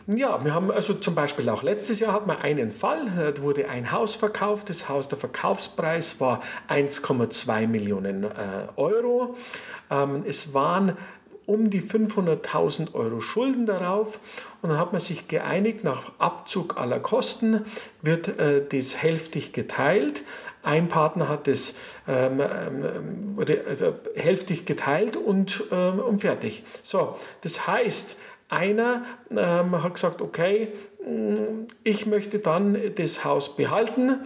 Ja, 0.08 0.46
wir 0.46 0.54
haben 0.54 0.70
also 0.70 0.94
zum 0.94 1.16
Beispiel 1.16 1.50
auch 1.50 1.64
letztes 1.64 2.00
Jahr 2.00 2.14
hat 2.14 2.28
man 2.28 2.38
einen 2.38 2.72
Fall, 2.72 3.08
da 3.36 3.42
wurde 3.42 3.72
ein 3.72 3.92
Haus 3.92 4.14
verkauft. 4.14 4.70
Das 4.70 4.88
Haus, 4.88 5.08
der 5.08 5.18
Verkaufspreis 5.18 6.20
war 6.20 6.42
1,2 6.70 7.66
Millionen 7.66 8.24
äh, 8.24 8.28
Euro. 8.76 9.36
Ähm, 9.90 10.24
es 10.28 10.54
waren 10.54 10.96
um 11.46 11.70
die 11.70 11.82
500.000 11.82 12.94
Euro 12.94 13.22
Schulden 13.22 13.66
darauf 13.66 14.20
und 14.62 14.70
dann 14.70 14.80
hat 14.80 14.92
man 14.92 15.02
sich 15.02 15.28
geeinigt, 15.28 15.84
nach 15.84 16.12
Abzug 16.18 16.78
aller 16.78 17.00
Kosten 17.00 17.66
wird 18.02 18.40
äh, 18.40 18.64
das 18.68 18.98
hälftig 18.98 19.54
geteilt. 19.54 20.24
Ein 20.64 20.88
Partner 20.88 21.30
hat 21.30 21.48
es 21.48 21.76
ähm, 22.08 22.42
ähm, 22.42 23.40
äh, 23.40 24.20
hälftig 24.20 24.66
geteilt 24.66 25.18
und, 25.18 25.64
ähm, 25.72 26.00
und 26.00 26.20
fertig. 26.20 26.64
So, 26.82 27.16
das 27.42 27.68
heißt, 27.68 28.18
einer 28.50 29.04
ähm, 29.30 29.84
hat 29.84 29.94
gesagt, 29.94 30.22
okay, 30.22 30.70
mm, 31.06 31.68
ich 31.84 32.08
möchte 32.08 32.40
dann 32.40 32.78
das 32.96 33.24
Haus 33.24 33.56
behalten 33.56 34.22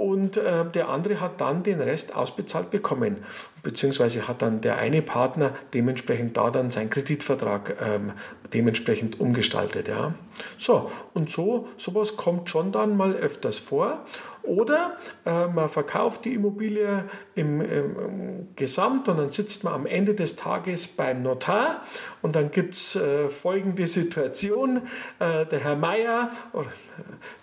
und 0.00 0.38
äh, 0.38 0.64
der 0.64 0.88
andere 0.88 1.20
hat 1.20 1.42
dann 1.42 1.62
den 1.62 1.78
Rest 1.78 2.16
ausbezahlt 2.16 2.70
bekommen, 2.70 3.18
beziehungsweise 3.62 4.26
hat 4.26 4.40
dann 4.40 4.62
der 4.62 4.78
eine 4.78 5.02
Partner 5.02 5.52
dementsprechend 5.74 6.38
da 6.38 6.50
dann 6.50 6.70
seinen 6.70 6.88
Kreditvertrag 6.88 7.76
ähm, 7.82 8.12
dementsprechend 8.54 9.20
umgestaltet. 9.20 9.88
Ja. 9.88 10.14
So, 10.56 10.90
und 11.12 11.28
so, 11.28 11.68
sowas 11.76 12.16
kommt 12.16 12.48
schon 12.48 12.72
dann 12.72 12.96
mal 12.96 13.12
öfters 13.12 13.58
vor. 13.58 14.06
Oder 14.42 14.96
äh, 15.26 15.48
man 15.48 15.68
verkauft 15.68 16.24
die 16.24 16.32
Immobilie 16.32 17.04
im, 17.34 17.60
im, 17.60 18.48
Gesamt 18.56 19.06
und 19.08 19.18
dann 19.18 19.30
sitzt 19.30 19.64
man 19.64 19.74
am 19.74 19.84
Ende 19.84 20.14
des 20.14 20.36
Tages 20.36 20.88
beim 20.88 21.22
Notar 21.22 21.82
und 22.22 22.36
dann 22.36 22.50
gibt 22.50 22.74
es 22.74 22.96
äh, 22.96 23.28
folgende 23.28 23.86
Situation. 23.86 24.78
Äh, 25.18 25.44
der 25.44 25.58
Herr 25.60 25.76
Meier 25.76 26.30
oder 26.54 26.68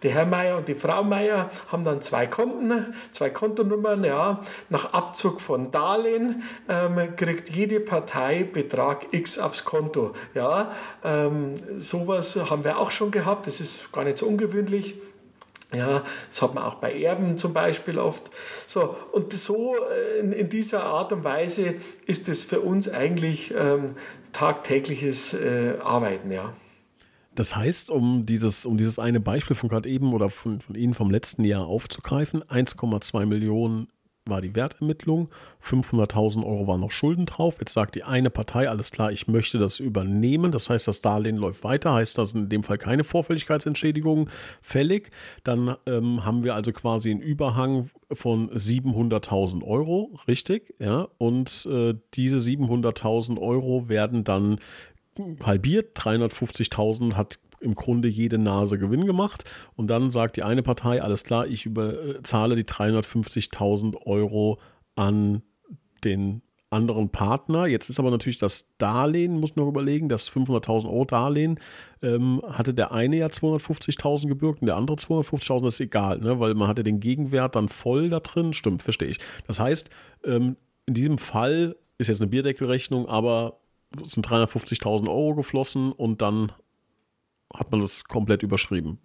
der 0.03 0.11
Herr 0.11 0.25
Meier 0.25 0.57
und 0.57 0.67
die 0.67 0.75
Frau 0.75 1.03
Meier 1.03 1.49
haben 1.67 1.83
dann 1.83 2.01
zwei 2.01 2.27
Konten, 2.27 2.93
zwei 3.11 3.29
Kontonummern. 3.29 4.03
Ja. 4.03 4.41
Nach 4.69 4.93
Abzug 4.93 5.41
von 5.41 5.71
Darlehen 5.71 6.43
ähm, 6.69 7.15
kriegt 7.15 7.49
jede 7.49 7.79
Partei 7.79 8.43
Betrag 8.43 9.07
X 9.11 9.39
aufs 9.39 9.65
Konto. 9.65 10.13
Ja. 10.33 10.71
Ähm, 11.03 11.55
sowas 11.79 12.37
haben 12.49 12.63
wir 12.63 12.77
auch 12.77 12.91
schon 12.91 13.11
gehabt, 13.11 13.47
das 13.47 13.59
ist 13.59 13.91
gar 13.91 14.03
nicht 14.03 14.17
so 14.17 14.27
ungewöhnlich. 14.27 14.95
Ja, 15.73 16.03
das 16.29 16.41
hat 16.41 16.53
man 16.53 16.63
auch 16.63 16.75
bei 16.75 16.93
Erben 16.93 17.37
zum 17.37 17.53
Beispiel 17.53 17.99
oft. 17.99 18.31
So, 18.67 18.95
und 19.11 19.33
so 19.33 19.75
äh, 19.75 20.19
in, 20.19 20.31
in 20.31 20.47
dieser 20.47 20.83
Art 20.83 21.11
und 21.11 21.25
Weise 21.25 21.75
ist 22.05 22.29
es 22.29 22.45
für 22.45 22.61
uns 22.61 22.87
eigentlich 22.87 23.53
ähm, 23.53 23.95
tagtägliches 24.31 25.33
äh, 25.33 25.73
Arbeiten, 25.83 26.31
ja. 26.31 26.53
Das 27.37 27.55
heißt, 27.55 27.91
um 27.91 28.25
dieses, 28.25 28.65
um 28.65 28.77
dieses 28.77 28.97
eine 28.97 29.19
Beispiel 29.19 29.55
von 29.55 29.69
gerade 29.69 29.87
eben 29.87 30.11
oder 30.13 30.31
von, 30.31 30.59
von 30.59 30.73
Ihnen 30.73 30.95
vom 30.95 31.11
letzten 31.11 31.43
Jahr 31.43 31.67
aufzugreifen, 31.67 32.41
1,2 32.43 33.27
Millionen 33.27 33.89
war 34.25 34.41
die 34.41 34.55
Wertermittlung, 34.55 35.29
500.000 35.63 36.43
Euro 36.43 36.65
waren 36.65 36.81
noch 36.81 36.91
Schulden 36.91 37.27
drauf. 37.27 37.57
Jetzt 37.59 37.73
sagt 37.73 37.93
die 37.93 38.03
eine 38.03 38.31
Partei, 38.31 38.67
alles 38.67 38.89
klar, 38.89 39.11
ich 39.11 39.27
möchte 39.27 39.59
das 39.59 39.79
übernehmen. 39.79 40.51
Das 40.51 40.69
heißt, 40.69 40.87
das 40.87 40.99
Darlehen 40.99 41.37
läuft 41.37 41.63
weiter, 41.63 41.93
heißt 41.93 42.17
das 42.17 42.33
in 42.33 42.49
dem 42.49 42.63
Fall 42.63 42.79
keine 42.79 43.03
Vorfälligkeitsentschädigung 43.03 44.29
fällig. 44.61 45.11
Dann 45.43 45.75
ähm, 45.85 46.25
haben 46.25 46.43
wir 46.43 46.55
also 46.55 46.73
quasi 46.73 47.11
einen 47.11 47.21
Überhang 47.21 47.91
von 48.11 48.49
700.000 48.49 49.63
Euro, 49.63 50.17
richtig? 50.27 50.73
Ja, 50.79 51.07
und 51.19 51.67
äh, 51.71 51.93
diese 52.15 52.37
700.000 52.37 53.39
Euro 53.39 53.89
werden 53.89 54.23
dann 54.23 54.59
halbiert. 55.43 55.97
350.000 55.97 57.13
hat 57.13 57.39
im 57.59 57.75
Grunde 57.75 58.07
jede 58.07 58.37
Nase 58.37 58.77
Gewinn 58.77 59.05
gemacht. 59.05 59.43
Und 59.75 59.87
dann 59.87 60.11
sagt 60.11 60.37
die 60.37 60.43
eine 60.43 60.63
Partei, 60.63 61.01
alles 61.01 61.23
klar, 61.23 61.47
ich 61.47 61.65
überzahle 61.65 62.55
die 62.55 62.65
350.000 62.65 64.05
Euro 64.05 64.59
an 64.95 65.41
den 66.03 66.41
anderen 66.69 67.09
Partner. 67.09 67.65
Jetzt 67.65 67.89
ist 67.89 67.99
aber 67.99 68.11
natürlich 68.11 68.37
das 68.37 68.65
Darlehen, 68.77 69.39
muss 69.39 69.55
man 69.55 69.65
noch 69.65 69.71
überlegen, 69.71 70.09
das 70.09 70.29
500.000 70.29 70.85
Euro 70.85 71.05
Darlehen 71.05 71.59
ähm, 72.01 72.41
hatte 72.45 72.73
der 72.73 72.91
eine 72.91 73.17
ja 73.17 73.27
250.000 73.27 74.27
gebürgt 74.27 74.61
und 74.61 74.67
der 74.67 74.75
andere 74.75 74.97
250.000, 74.97 75.63
das 75.63 75.73
ist 75.75 75.79
egal, 75.79 76.19
ne? 76.19 76.39
weil 76.39 76.53
man 76.55 76.67
hatte 76.67 76.83
den 76.83 76.99
Gegenwert 76.99 77.55
dann 77.55 77.69
voll 77.69 78.09
da 78.09 78.19
drin. 78.19 78.53
Stimmt, 78.53 78.83
verstehe 78.83 79.09
ich. 79.09 79.19
Das 79.47 79.59
heißt, 79.59 79.89
ähm, 80.25 80.57
in 80.85 80.93
diesem 80.93 81.17
Fall 81.17 81.75
ist 81.97 82.07
jetzt 82.07 82.21
eine 82.21 82.29
Bierdeckelrechnung, 82.29 83.07
aber 83.07 83.59
sind 84.03 84.27
350.000 84.27 85.07
Euro 85.07 85.35
geflossen 85.35 85.91
und 85.91 86.21
dann 86.21 86.51
hat 87.53 87.71
man 87.71 87.81
das 87.81 88.03
komplett 88.05 88.43
überschrieben. 88.43 88.99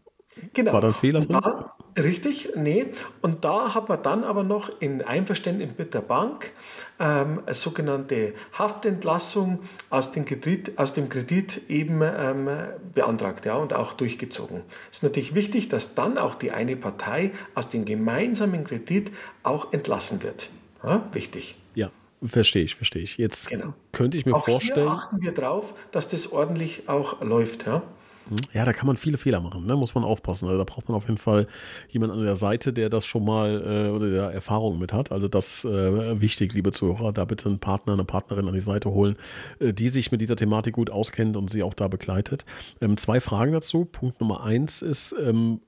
Genau. 0.54 0.72
War 0.72 0.80
da 0.80 0.88
ein 0.88 0.94
Fehler 0.94 1.20
drin? 1.20 1.38
Da, 1.42 1.76
richtig, 1.98 2.52
nee. 2.56 2.86
Und 3.20 3.44
da 3.44 3.74
hat 3.74 3.88
man 3.88 4.02
dann 4.02 4.24
aber 4.24 4.44
noch 4.44 4.70
in 4.80 5.02
Einverständnis 5.02 5.70
mit 5.76 5.92
der 5.92 6.00
Bank 6.00 6.52
ähm, 6.98 7.42
eine 7.44 7.54
sogenannte 7.54 8.32
Haftentlassung 8.58 9.60
aus 9.90 10.12
dem 10.12 10.24
Kredit, 10.24 10.78
aus 10.78 10.94
dem 10.94 11.10
Kredit 11.10 11.68
eben 11.68 12.00
ähm, 12.02 12.48
beantragt 12.94 13.44
ja, 13.44 13.56
und 13.56 13.74
auch 13.74 13.92
durchgezogen. 13.92 14.62
Es 14.90 14.98
ist 14.98 15.02
natürlich 15.02 15.34
wichtig, 15.34 15.68
dass 15.68 15.94
dann 15.94 16.16
auch 16.16 16.34
die 16.34 16.50
eine 16.50 16.76
Partei 16.76 17.32
aus 17.54 17.68
dem 17.68 17.84
gemeinsamen 17.84 18.64
Kredit 18.64 19.12
auch 19.42 19.72
entlassen 19.74 20.22
wird. 20.22 20.48
Ja, 20.82 21.06
wichtig. 21.12 21.56
Ja, 21.74 21.90
Verstehe 22.24 22.62
ich, 22.62 22.76
verstehe 22.76 23.02
ich. 23.02 23.18
Jetzt 23.18 23.50
genau. 23.50 23.74
könnte 23.90 24.16
ich 24.16 24.26
mir 24.26 24.34
auch 24.34 24.44
vorstellen. 24.44 24.88
Hier 24.88 24.90
achten 24.90 25.22
wir 25.22 25.32
drauf, 25.32 25.74
dass 25.90 26.08
das 26.08 26.32
ordentlich 26.32 26.88
auch 26.88 27.20
läuft. 27.20 27.66
Ja? 27.66 27.82
Hm? 28.28 28.36
Ja, 28.52 28.64
da 28.64 28.72
kann 28.72 28.86
man 28.86 28.96
viele 28.96 29.18
Fehler 29.18 29.40
machen, 29.40 29.66
ne? 29.66 29.74
muss 29.76 29.94
man 29.94 30.04
aufpassen. 30.04 30.46
Also 30.46 30.58
da 30.58 30.64
braucht 30.64 30.88
man 30.88 30.96
auf 30.96 31.04
jeden 31.04 31.18
Fall 31.18 31.48
jemanden 31.88 32.18
an 32.18 32.24
der 32.24 32.36
Seite, 32.36 32.72
der 32.72 32.88
das 32.88 33.06
schon 33.06 33.24
mal 33.24 33.88
äh, 33.88 33.90
oder 33.90 34.10
der 34.10 34.24
Erfahrung 34.30 34.78
mit 34.78 34.92
hat. 34.92 35.10
Also 35.10 35.28
das 35.28 35.64
äh, 35.64 36.20
wichtig, 36.20 36.52
liebe 36.54 36.72
Zuhörer, 36.72 37.12
da 37.12 37.24
bitte 37.24 37.48
einen 37.48 37.58
Partner, 37.58 37.94
eine 37.94 38.04
Partnerin 38.04 38.46
an 38.46 38.54
die 38.54 38.60
Seite 38.60 38.90
holen, 38.90 39.16
äh, 39.58 39.72
die 39.72 39.88
sich 39.88 40.12
mit 40.12 40.20
dieser 40.20 40.36
Thematik 40.36 40.74
gut 40.74 40.90
auskennt 40.90 41.36
und 41.36 41.50
sie 41.50 41.62
auch 41.62 41.74
da 41.74 41.88
begleitet. 41.88 42.44
Ähm, 42.80 42.96
zwei 42.96 43.20
Fragen 43.20 43.52
dazu. 43.52 43.84
Punkt 43.84 44.20
Nummer 44.20 44.44
eins 44.44 44.82
ist, 44.82 45.14
ähm, 45.20 45.60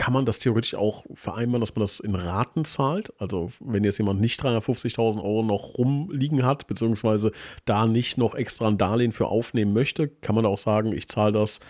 kann 0.00 0.14
man 0.14 0.24
das 0.24 0.38
theoretisch 0.38 0.74
auch 0.76 1.04
vereinbaren, 1.12 1.60
dass 1.60 1.74
man 1.74 1.82
das 1.82 2.00
in 2.00 2.14
Raten 2.14 2.64
zahlt? 2.64 3.12
Also 3.20 3.52
wenn 3.60 3.84
jetzt 3.84 3.98
jemand 3.98 4.18
nicht 4.18 4.42
350.000 4.42 5.22
Euro 5.22 5.42
noch 5.42 5.76
rumliegen 5.76 6.42
hat, 6.42 6.66
beziehungsweise 6.66 7.32
da 7.66 7.86
nicht 7.86 8.16
noch 8.16 8.34
extra 8.34 8.66
ein 8.66 8.78
Darlehen 8.78 9.12
für 9.12 9.26
aufnehmen 9.26 9.74
möchte, 9.74 10.08
kann 10.08 10.34
man 10.34 10.46
auch 10.46 10.56
sagen, 10.56 10.92
ich 10.92 11.08
zahle 11.08 11.32
das, 11.32 11.60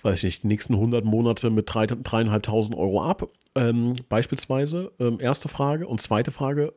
weiß 0.00 0.20
ich 0.20 0.24
nicht, 0.24 0.42
die 0.44 0.46
nächsten 0.46 0.72
100 0.72 1.04
Monate 1.04 1.50
mit 1.50 1.70
3.500 1.70 2.74
Euro 2.78 3.04
ab. 3.04 3.28
Ähm, 3.54 3.92
beispielsweise, 4.08 4.92
ähm, 4.98 5.20
erste 5.20 5.50
Frage. 5.50 5.86
Und 5.86 6.00
zweite 6.00 6.30
Frage, 6.30 6.72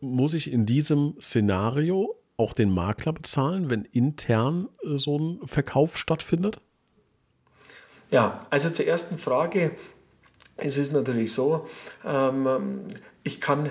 muss 0.00 0.34
ich 0.34 0.52
in 0.52 0.66
diesem 0.66 1.14
Szenario 1.20 2.14
auch 2.36 2.52
den 2.52 2.70
Makler 2.70 3.12
bezahlen, 3.12 3.70
wenn 3.70 3.86
intern 3.86 4.68
äh, 4.84 4.96
so 4.96 5.18
ein 5.18 5.40
Verkauf 5.48 5.96
stattfindet? 5.96 6.60
Ja, 8.12 8.36
also 8.50 8.68
zur 8.68 8.86
ersten 8.86 9.16
Frage, 9.16 9.72
es 10.64 10.78
ist 10.78 10.92
natürlich 10.92 11.32
so, 11.32 11.68
ähm, 12.04 12.82
ich 13.22 13.40
kann 13.40 13.70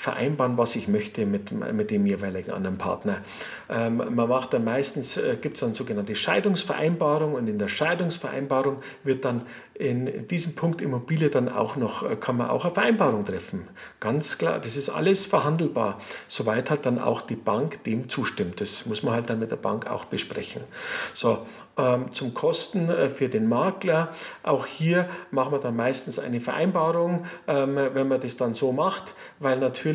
vereinbaren, 0.00 0.56
was 0.56 0.76
ich 0.76 0.88
möchte 0.88 1.26
mit, 1.26 1.52
mit 1.52 1.90
dem 1.90 2.06
jeweiligen 2.06 2.52
anderen 2.52 2.78
Partner. 2.78 3.20
Ähm, 3.68 3.98
man 3.98 4.28
macht 4.30 4.54
dann 4.54 4.64
meistens, 4.64 5.18
äh, 5.18 5.36
gibt 5.38 5.56
es 5.56 5.60
dann 5.60 5.74
sogenannte 5.74 6.14
Scheidungsvereinbarung 6.14 7.34
und 7.34 7.48
in 7.48 7.58
der 7.58 7.68
Scheidungsvereinbarung 7.68 8.78
wird 9.04 9.26
dann 9.26 9.42
in 9.74 10.26
diesem 10.28 10.54
Punkt 10.54 10.80
Immobilie 10.80 11.28
dann 11.28 11.50
auch 11.50 11.76
noch, 11.76 12.02
äh, 12.02 12.16
kann 12.16 12.38
man 12.38 12.48
auch 12.48 12.64
eine 12.64 12.72
Vereinbarung 12.72 13.26
treffen. 13.26 13.68
Ganz 13.98 14.38
klar, 14.38 14.58
das 14.58 14.78
ist 14.78 14.88
alles 14.88 15.26
verhandelbar, 15.26 16.00
soweit 16.28 16.70
halt 16.70 16.86
dann 16.86 16.98
auch 16.98 17.20
die 17.20 17.36
Bank 17.36 17.84
dem 17.84 18.08
zustimmt. 18.08 18.62
Das 18.62 18.86
muss 18.86 19.02
man 19.02 19.12
halt 19.12 19.28
dann 19.28 19.38
mit 19.38 19.50
der 19.50 19.56
Bank 19.56 19.86
auch 19.86 20.06
besprechen. 20.06 20.64
So, 21.12 21.46
ähm, 21.76 22.12
zum 22.12 22.34
Kosten 22.34 22.88
äh, 22.88 23.08
für 23.08 23.28
den 23.28 23.48
Makler, 23.48 24.12
auch 24.42 24.66
hier 24.66 25.08
machen 25.30 25.52
wir 25.52 25.60
dann 25.60 25.76
meistens 25.76 26.18
eine 26.18 26.40
Vereinbarung, 26.40 27.24
ähm, 27.48 27.76
wenn 27.76 28.08
man 28.08 28.20
das 28.20 28.36
dann 28.36 28.54
so 28.54 28.72
macht, 28.72 29.14
weil 29.38 29.58
natürlich 29.58 29.89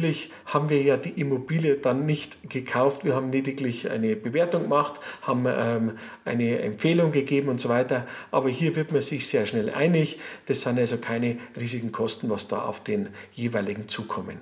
haben 0.46 0.70
wir 0.70 0.82
ja 0.82 0.98
die 0.98 1.10
Immobilie 1.10 1.78
dann 1.78 2.06
nicht 2.06 2.50
gekauft, 2.50 3.04
wir 3.06 3.16
haben 3.16 3.32
lediglich 3.32 3.90
eine 3.90 4.16
Bewertung 4.16 4.64
gemacht, 4.64 5.00
haben 5.22 5.46
ähm, 5.48 5.94
eine 6.26 6.60
Empfehlung 6.60 7.12
gegeben 7.12 7.50
und 7.50 7.62
so 7.62 7.70
weiter, 7.70 8.06
aber 8.32 8.50
hier 8.50 8.76
wird 8.76 8.92
man 8.92 9.02
sich 9.02 9.28
sehr 9.28 9.46
schnell 9.46 9.70
einig. 9.70 10.20
Das 10.46 10.62
sind 10.62 10.80
also 10.80 10.98
keine 10.98 11.38
riesigen 11.60 11.92
Kosten, 11.92 12.30
was 12.30 12.48
da 12.48 12.62
auf 12.62 12.84
den 12.84 13.10
jeweiligen 13.34 13.88
zukommen. 13.88 14.38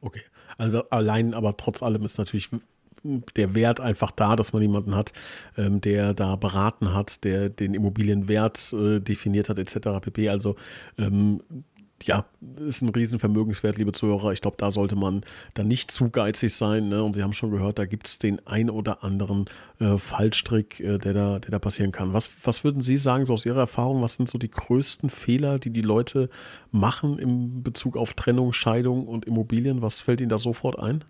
Okay. 0.00 0.22
Also 0.58 0.88
allein, 0.90 1.32
aber 1.32 1.56
trotz 1.56 1.82
allem 1.82 2.04
ist 2.04 2.18
natürlich 2.18 2.50
der 3.02 3.54
Wert 3.54 3.80
einfach 3.80 4.10
da, 4.10 4.36
dass 4.36 4.52
man 4.52 4.62
jemanden 4.62 4.94
hat, 4.94 5.12
ähm, 5.56 5.80
der 5.80 6.14
da 6.14 6.36
beraten 6.36 6.94
hat, 6.94 7.24
der 7.24 7.48
den 7.48 7.74
Immobilienwert 7.74 8.72
äh, 8.72 9.00
definiert 9.00 9.48
hat, 9.48 9.58
etc. 9.58 10.00
pp. 10.02 10.28
Also 10.28 10.56
ähm, 10.98 11.40
ja, 12.04 12.24
ist 12.58 12.82
ein 12.82 12.88
Riesenvermögenswert, 12.88 13.76
liebe 13.76 13.92
Zuhörer. 13.92 14.32
Ich 14.32 14.40
glaube, 14.40 14.56
da 14.58 14.70
sollte 14.70 14.96
man 14.96 15.22
dann 15.54 15.68
nicht 15.68 15.90
zu 15.90 16.10
geizig 16.10 16.54
sein. 16.54 16.88
Ne? 16.88 17.02
Und 17.02 17.14
Sie 17.14 17.22
haben 17.22 17.32
schon 17.32 17.50
gehört, 17.50 17.78
da 17.78 17.84
gibt 17.84 18.06
es 18.06 18.18
den 18.18 18.44
ein 18.46 18.70
oder 18.70 19.04
anderen 19.04 19.46
äh, 19.78 19.98
Fallstrick, 19.98 20.80
äh, 20.80 20.98
der, 20.98 21.12
da, 21.12 21.38
der 21.38 21.50
da 21.50 21.58
passieren 21.58 21.92
kann. 21.92 22.12
Was, 22.12 22.30
was 22.44 22.64
würden 22.64 22.82
Sie 22.82 22.96
sagen, 22.96 23.26
so 23.26 23.34
aus 23.34 23.46
Ihrer 23.46 23.60
Erfahrung, 23.60 24.02
was 24.02 24.14
sind 24.14 24.28
so 24.28 24.38
die 24.38 24.50
größten 24.50 25.10
Fehler, 25.10 25.58
die 25.58 25.70
die 25.70 25.82
Leute 25.82 26.30
machen 26.70 27.18
in 27.18 27.62
Bezug 27.62 27.96
auf 27.96 28.14
Trennung, 28.14 28.52
Scheidung 28.52 29.06
und 29.06 29.26
Immobilien? 29.26 29.82
Was 29.82 30.00
fällt 30.00 30.20
Ihnen 30.20 30.30
da 30.30 30.38
sofort 30.38 30.78
ein? 30.78 31.04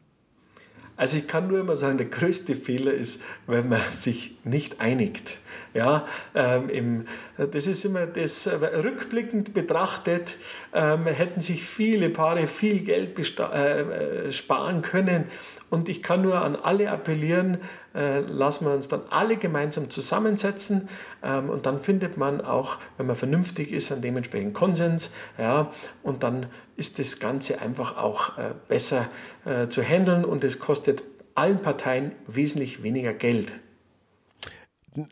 Also 1.01 1.17
ich 1.17 1.27
kann 1.27 1.49
nur 1.49 1.61
immer 1.61 1.77
sagen, 1.77 1.97
der 1.97 2.09
größte 2.09 2.55
Fehler 2.55 2.93
ist, 2.93 3.23
wenn 3.47 3.71
man 3.71 3.81
sich 3.91 4.37
nicht 4.45 4.83
einigt. 4.83 5.39
Ja, 5.73 6.07
ähm, 6.35 6.69
im, 6.69 7.05
das 7.39 7.67
ist 7.67 7.87
immer 7.87 8.07
das, 8.07 8.47
äh, 8.47 8.57
rückblickend 8.57 9.55
betrachtet, 9.55 10.37
ähm, 10.75 11.07
hätten 11.07 11.41
sich 11.41 11.65
viele 11.65 12.11
Paare 12.11 12.47
viel 12.47 12.83
Geld 12.83 13.19
äh, 13.19 13.81
äh, 13.81 14.33
sparen 14.33 14.83
können. 14.83 15.25
Und 15.71 15.89
ich 15.89 16.03
kann 16.03 16.21
nur 16.23 16.43
an 16.43 16.57
alle 16.57 16.91
appellieren, 16.91 17.59
äh, 17.95 18.21
lassen 18.21 18.67
wir 18.67 18.75
uns 18.75 18.89
dann 18.89 19.03
alle 19.09 19.37
gemeinsam 19.37 19.89
zusammensetzen 19.89 20.89
ähm, 21.23 21.49
und 21.49 21.65
dann 21.65 21.81
findet 21.81 22.17
man 22.17 22.41
auch, 22.41 22.79
wenn 22.99 23.07
man 23.07 23.17
vernünftig 23.17 23.73
ist, 23.73 23.93
einen 23.93 24.03
dementsprechenden 24.03 24.53
Konsens. 24.53 25.11
Ja, 25.39 25.73
und 26.03 26.25
dann 26.25 26.47
ist 26.77 26.99
das 26.99 27.21
Ganze 27.21 27.61
einfach 27.61 27.97
auch 27.97 28.37
äh, 28.37 28.55
besser 28.69 29.09
äh, 29.45 29.69
zu 29.69 29.83
handeln 29.83 30.25
und 30.25 30.43
es 30.43 30.59
kostet 30.59 31.05
allen 31.37 31.63
Parteien 31.63 32.13
wesentlich 32.27 32.83
weniger 32.83 33.15
Geld. 33.15 33.53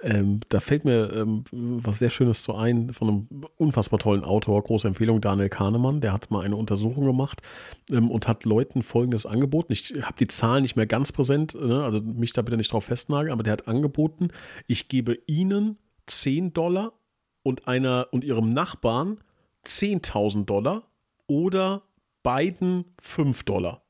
Ähm, 0.03 0.41
da 0.49 0.61
fällt 0.61 0.85
mir 0.85 1.13
ähm, 1.13 1.45
was 1.51 1.99
sehr 1.99 2.11
Schönes 2.11 2.43
zu 2.43 2.55
ein 2.55 2.93
von 2.93 3.09
einem 3.09 3.29
unfassbar 3.57 3.99
tollen 3.99 4.25
Autor, 4.25 4.63
große 4.63 4.89
Empfehlung, 4.89 5.21
Daniel 5.21 5.49
Kahnemann. 5.49 6.01
Der 6.01 6.13
hat 6.13 6.31
mal 6.31 6.45
eine 6.45 6.57
Untersuchung 6.57 7.05
gemacht 7.05 7.43
ähm, 7.91 8.11
und 8.11 8.27
hat 8.27 8.45
Leuten 8.45 8.83
folgendes 8.83 9.27
angeboten. 9.27 9.73
Ich 9.73 9.95
habe 10.03 10.17
die 10.19 10.27
Zahlen 10.27 10.63
nicht 10.63 10.77
mehr 10.77 10.87
ganz 10.87 11.13
präsent, 11.13 11.55
ne? 11.55 11.83
also 11.85 12.01
mich 12.01 12.33
da 12.33 12.43
bitte 12.43 12.57
nicht 12.57 12.73
drauf 12.73 12.85
festnageln, 12.85 13.33
aber 13.33 13.43
der 13.43 13.53
hat 13.53 13.69
angeboten, 13.69 14.29
ich 14.67 14.89
gebe 14.89 15.19
Ihnen 15.27 15.79
10 16.07 16.53
Dollar 16.53 16.93
und 17.43 17.69
einer 17.69 18.09
und 18.11 18.25
Ihrem 18.25 18.49
Nachbarn 18.49 19.19
10.000 19.67 20.45
Dollar 20.45 20.83
oder 21.27 21.83
beiden 22.23 22.85
5 23.01 23.45
Dollar. 23.45 23.83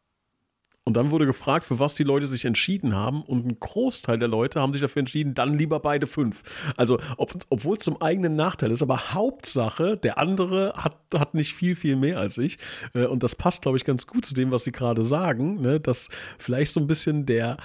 Und 0.89 0.97
dann 0.97 1.11
wurde 1.11 1.27
gefragt, 1.27 1.67
für 1.67 1.79
was 1.79 1.93
die 1.97 2.03
Leute 2.03 2.27
sich 2.27 2.47
entschieden 2.47 2.97
haben. 2.97 3.21
Und 3.21 3.47
ein 3.47 3.61
Großteil 3.61 4.19
der 4.19 4.27
Leute 4.27 4.59
haben 4.63 4.73
sich 4.73 4.81
dafür 4.81 5.01
entschieden, 5.01 5.35
dann 5.35 5.59
lieber 5.59 5.81
beide 5.81 6.07
fünf. 6.07 6.43
Also, 6.79 6.99
ob, 7.19 7.35
obwohl 7.51 7.77
es 7.77 7.85
zum 7.85 8.01
eigenen 8.01 8.37
Nachteil 8.37 8.71
ist, 8.71 8.81
aber 8.81 9.13
Hauptsache, 9.13 9.99
der 9.99 10.17
andere 10.17 10.73
hat, 10.79 10.97
hat 11.13 11.35
nicht 11.35 11.53
viel, 11.53 11.77
viel 11.77 11.97
mehr 11.97 12.19
als 12.19 12.39
ich. 12.39 12.57
Äh, 12.95 13.05
und 13.05 13.23
das 13.23 13.35
passt, 13.35 13.61
glaube 13.61 13.77
ich, 13.77 13.85
ganz 13.85 14.07
gut 14.07 14.25
zu 14.25 14.33
dem, 14.33 14.51
was 14.51 14.65
sie 14.65 14.73
gerade 14.73 15.05
sagen, 15.05 15.61
ne? 15.61 15.79
dass 15.79 16.09
vielleicht 16.39 16.73
so 16.73 16.81
ein 16.81 16.87
bisschen 16.87 17.27
der 17.27 17.59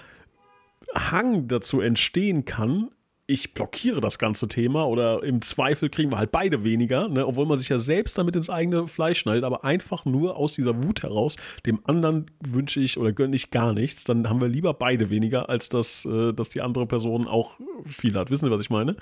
Hang 0.93 1.47
dazu 1.47 1.79
entstehen 1.79 2.43
kann, 2.43 2.89
ich 3.25 3.53
blockiere 3.53 4.01
das 4.01 4.19
ganze 4.19 4.49
Thema 4.49 4.86
oder 4.86 5.23
im 5.23 5.41
Zweifel 5.41 5.89
kriegen 5.89 6.12
wir 6.12 6.17
halt 6.17 6.31
beide 6.31 6.63
weniger, 6.63 7.07
ne? 7.07 7.25
obwohl 7.25 7.45
man 7.45 7.57
sich 7.57 7.69
ja 7.69 7.79
selbst 7.79 8.17
damit 8.17 8.36
ins 8.36 8.49
eigene 8.49 8.88
Fleisch 8.88 9.19
schneidet, 9.19 9.45
aber 9.45 9.63
einfach 9.63 10.03
nur 10.03 10.36
aus 10.36 10.53
dieser 10.53 10.83
Wut 10.83 11.03
heraus, 11.03 11.38
dem 11.65 11.79
anderen 11.86 12.29
wünsche 12.41 12.81
ich 12.81 12.97
oder 12.97 13.13
gönne 13.13 13.36
ich 13.36 13.49
gar 13.49 13.71
nichts, 13.71 14.03
dann 14.03 14.29
haben 14.29 14.41
wir 14.41 14.49
lieber 14.49 14.73
beide 14.73 15.09
weniger, 15.09 15.47
als 15.47 15.69
dass, 15.69 16.03
äh, 16.03 16.33
dass 16.33 16.49
die 16.49 16.62
andere 16.62 16.86
Person 16.86 17.27
auch 17.27 17.59
viel 17.86 18.15
hat. 18.15 18.29
Wissen 18.29 18.45
Sie, 18.45 18.51
was 18.51 18.59
ich 18.59 18.69
meine? 18.69 18.97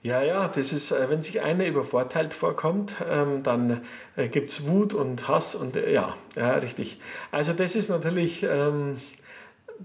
Ja, 0.00 0.22
ja, 0.22 0.46
das 0.46 0.72
ist, 0.72 0.92
äh, 0.92 1.10
wenn 1.10 1.24
sich 1.24 1.40
einer 1.40 1.66
übervorteilt 1.66 2.32
vorkommt, 2.32 2.94
ähm, 3.10 3.42
dann 3.42 3.80
äh, 4.14 4.28
gibt 4.28 4.50
es 4.50 4.68
Wut 4.68 4.94
und 4.94 5.26
Hass 5.26 5.56
und 5.56 5.76
äh, 5.76 5.92
ja, 5.92 6.14
ja, 6.36 6.52
richtig. 6.52 7.00
Also 7.32 7.52
das 7.52 7.74
ist 7.74 7.88
natürlich 7.88 8.44
ähm, 8.44 8.98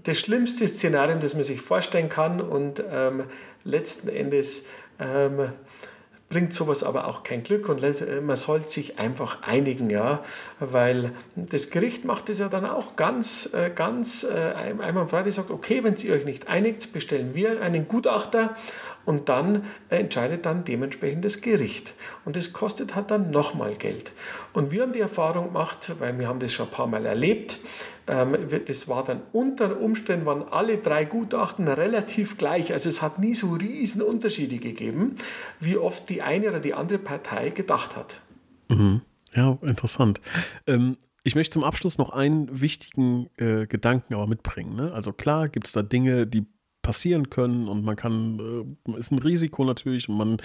das 0.02 0.18
schlimmste 0.18 0.66
Szenario, 0.66 1.16
das 1.18 1.34
man 1.34 1.44
sich 1.44 1.60
vorstellen 1.60 2.08
kann 2.08 2.40
und 2.40 2.82
ähm, 2.90 3.24
letzten 3.64 4.08
Endes 4.08 4.64
ähm, 4.98 5.52
bringt 6.28 6.52
sowas 6.52 6.82
aber 6.82 7.06
auch 7.06 7.22
kein 7.22 7.44
Glück 7.44 7.68
und 7.68 7.80
man 8.26 8.34
sollte 8.34 8.68
sich 8.68 8.98
einfach 8.98 9.42
einigen, 9.42 9.88
ja, 9.90 10.24
weil 10.58 11.12
das 11.36 11.70
Gericht 11.70 12.04
macht 12.04 12.28
es 12.28 12.40
ja 12.40 12.48
dann 12.48 12.66
auch 12.66 12.96
ganz, 12.96 13.50
äh, 13.52 13.70
ganz 13.72 14.24
äh, 14.24 14.54
einmal 14.82 15.06
frei, 15.06 15.30
sagt, 15.30 15.50
okay, 15.50 15.84
wenn 15.84 15.94
ihr 15.94 16.12
euch 16.12 16.24
nicht 16.24 16.48
einigt, 16.48 16.92
bestellen 16.92 17.34
wir 17.34 17.60
einen 17.60 17.86
Gutachter 17.86 18.56
und 19.04 19.28
dann 19.28 19.64
entscheidet 19.88 20.46
dann 20.46 20.64
dementsprechend 20.64 21.24
das 21.24 21.40
Gericht. 21.40 21.94
Und 22.24 22.36
das 22.36 22.52
kostet 22.52 22.94
halt 22.94 23.10
dann 23.10 23.30
nochmal 23.30 23.74
Geld. 23.74 24.12
Und 24.52 24.70
wir 24.70 24.82
haben 24.82 24.92
die 24.92 25.00
Erfahrung 25.00 25.46
gemacht, 25.46 25.94
weil 25.98 26.18
wir 26.18 26.28
haben 26.28 26.38
das 26.38 26.52
schon 26.52 26.66
ein 26.66 26.72
paar 26.72 26.86
Mal 26.86 27.06
erlebt, 27.06 27.58
ähm, 28.06 28.36
das 28.66 28.88
war 28.88 29.04
dann 29.04 29.22
unter 29.32 29.80
Umständen, 29.80 30.26
waren 30.26 30.42
alle 30.50 30.78
drei 30.78 31.04
Gutachten 31.04 31.68
relativ 31.68 32.36
gleich. 32.36 32.72
Also 32.72 32.88
es 32.88 33.02
hat 33.02 33.18
nie 33.18 33.34
so 33.34 33.52
riesen 33.52 34.02
Unterschiede 34.02 34.58
gegeben, 34.58 35.14
wie 35.60 35.76
oft 35.76 36.08
die 36.08 36.22
eine 36.22 36.48
oder 36.48 36.60
die 36.60 36.74
andere 36.74 36.98
Partei 36.98 37.50
gedacht 37.50 37.96
hat. 37.96 38.20
Mhm. 38.68 39.02
Ja, 39.34 39.58
interessant. 39.62 40.20
Ähm, 40.66 40.96
ich 41.22 41.34
möchte 41.34 41.54
zum 41.54 41.64
Abschluss 41.64 41.96
noch 41.96 42.10
einen 42.10 42.60
wichtigen 42.60 43.30
äh, 43.36 43.66
Gedanken 43.66 44.14
aber 44.14 44.26
mitbringen. 44.26 44.76
Ne? 44.76 44.92
Also 44.92 45.12
klar 45.12 45.48
gibt 45.48 45.66
es 45.66 45.72
da 45.72 45.82
Dinge, 45.82 46.26
die 46.26 46.46
passieren 46.84 47.30
können 47.30 47.66
und 47.66 47.84
man 47.84 47.96
kann, 47.96 48.76
äh, 48.86 48.98
ist 48.98 49.10
ein 49.10 49.18
Risiko 49.18 49.64
natürlich 49.64 50.08
und 50.08 50.16
man 50.16 50.36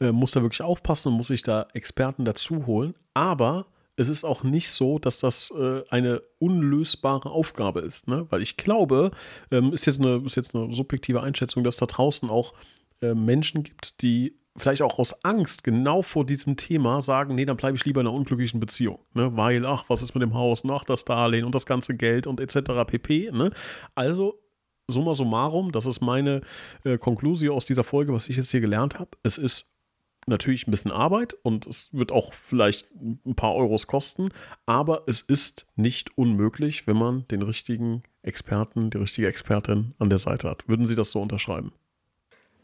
äh, 0.00 0.12
muss 0.12 0.32
da 0.32 0.42
wirklich 0.42 0.60
aufpassen 0.60 1.08
und 1.08 1.14
muss 1.14 1.28
sich 1.28 1.42
da 1.42 1.68
Experten 1.72 2.26
dazu 2.26 2.66
holen. 2.66 2.94
Aber 3.14 3.64
es 3.96 4.08
ist 4.08 4.24
auch 4.24 4.42
nicht 4.42 4.70
so, 4.70 4.98
dass 4.98 5.18
das 5.18 5.50
äh, 5.56 5.82
eine 5.88 6.22
unlösbare 6.38 7.30
Aufgabe 7.30 7.80
ist. 7.80 8.08
Ne? 8.08 8.26
Weil 8.28 8.42
ich 8.42 8.56
glaube, 8.56 9.12
ähm, 9.50 9.72
ist, 9.72 9.86
jetzt 9.86 10.00
eine, 10.00 10.22
ist 10.26 10.34
jetzt 10.34 10.54
eine 10.54 10.74
subjektive 10.74 11.22
Einschätzung, 11.22 11.64
dass 11.64 11.76
da 11.76 11.86
draußen 11.86 12.28
auch 12.28 12.54
äh, 13.00 13.14
Menschen 13.14 13.62
gibt, 13.62 14.02
die 14.02 14.36
vielleicht 14.56 14.82
auch 14.82 14.98
aus 14.98 15.24
Angst 15.24 15.64
genau 15.64 16.02
vor 16.02 16.24
diesem 16.24 16.56
Thema 16.56 17.02
sagen, 17.02 17.34
nee, 17.34 17.44
dann 17.44 17.56
bleibe 17.56 17.76
ich 17.76 17.84
lieber 17.84 18.00
in 18.00 18.06
einer 18.06 18.16
unglücklichen 18.16 18.60
Beziehung, 18.60 19.00
ne? 19.12 19.36
weil, 19.36 19.66
ach, 19.66 19.84
was 19.88 20.02
ist 20.02 20.14
mit 20.14 20.22
dem 20.22 20.34
Haus, 20.34 20.62
ach, 20.68 20.84
das 20.84 21.04
Darlehen 21.04 21.44
und 21.44 21.54
das 21.54 21.66
ganze 21.66 21.96
Geld 21.96 22.26
und 22.26 22.40
etc. 22.40 22.84
pp. 22.86 23.30
Ne? 23.32 23.50
Also, 23.94 24.38
summa 24.88 25.14
summarum, 25.14 25.72
das 25.72 25.86
ist 25.86 26.00
meine 26.00 26.42
äh, 26.84 26.98
aus 27.48 27.64
dieser 27.64 27.84
Folge, 27.84 28.12
was 28.12 28.28
ich 28.28 28.36
jetzt 28.36 28.50
hier 28.50 28.60
gelernt 28.60 28.98
habe. 28.98 29.10
Es 29.22 29.38
ist 29.38 29.70
natürlich 30.26 30.66
ein 30.66 30.70
bisschen 30.70 30.90
Arbeit 30.90 31.36
und 31.42 31.66
es 31.66 31.88
wird 31.92 32.12
auch 32.12 32.32
vielleicht 32.32 32.88
ein 32.94 33.34
paar 33.34 33.54
Euros 33.54 33.86
kosten, 33.86 34.30
aber 34.66 35.04
es 35.06 35.20
ist 35.20 35.66
nicht 35.76 36.16
unmöglich, 36.16 36.86
wenn 36.86 36.96
man 36.96 37.26
den 37.28 37.42
richtigen 37.42 38.02
Experten, 38.22 38.90
die 38.90 38.98
richtige 38.98 39.28
Expertin 39.28 39.94
an 39.98 40.08
der 40.08 40.18
Seite 40.18 40.48
hat. 40.48 40.68
Würden 40.68 40.86
Sie 40.86 40.96
das 40.96 41.10
so 41.10 41.20
unterschreiben? 41.20 41.72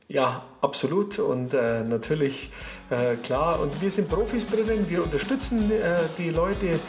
Ja, 0.09 0.43
absolut 0.61 1.21
und 1.21 1.55
äh, 1.55 1.85
natürlich 1.85 2.51
äh, 2.91 3.15
klar. 3.15 3.61
Und 3.61 3.81
wir 3.81 3.93
sind 3.93 4.09
Profis 4.09 4.49
drinnen, 4.49 4.91
wir 4.91 5.05
unterstützen 5.05 5.71
äh, 5.71 6.01
die 6.19 6.31
Leute 6.31 6.81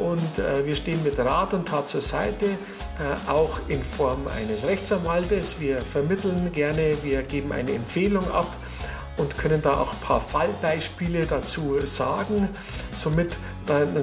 und 0.00 0.38
äh, 0.38 0.66
wir 0.66 0.74
stehen 0.74 1.02
mit 1.04 1.18
Rat 1.18 1.54
und 1.54 1.68
Tat 1.68 1.90
zur 1.90 2.00
Seite, 2.00 2.46
äh, 2.46 3.30
auch 3.30 3.60
in 3.68 3.84
Form 3.84 4.26
eines 4.28 4.64
Rechtsanwaltes. 4.64 5.60
Wir 5.60 5.82
vermitteln 5.82 6.50
gerne, 6.52 6.96
wir 7.02 7.22
geben 7.22 7.52
eine 7.52 7.72
Empfehlung 7.72 8.30
ab 8.30 8.48
und 9.18 9.36
können 9.36 9.60
da 9.60 9.76
auch 9.76 9.92
ein 9.92 10.00
paar 10.00 10.20
Fallbeispiele 10.20 11.26
dazu 11.26 11.78
sagen. 11.84 12.48
Somit 12.90 13.36
dann, 13.66 13.94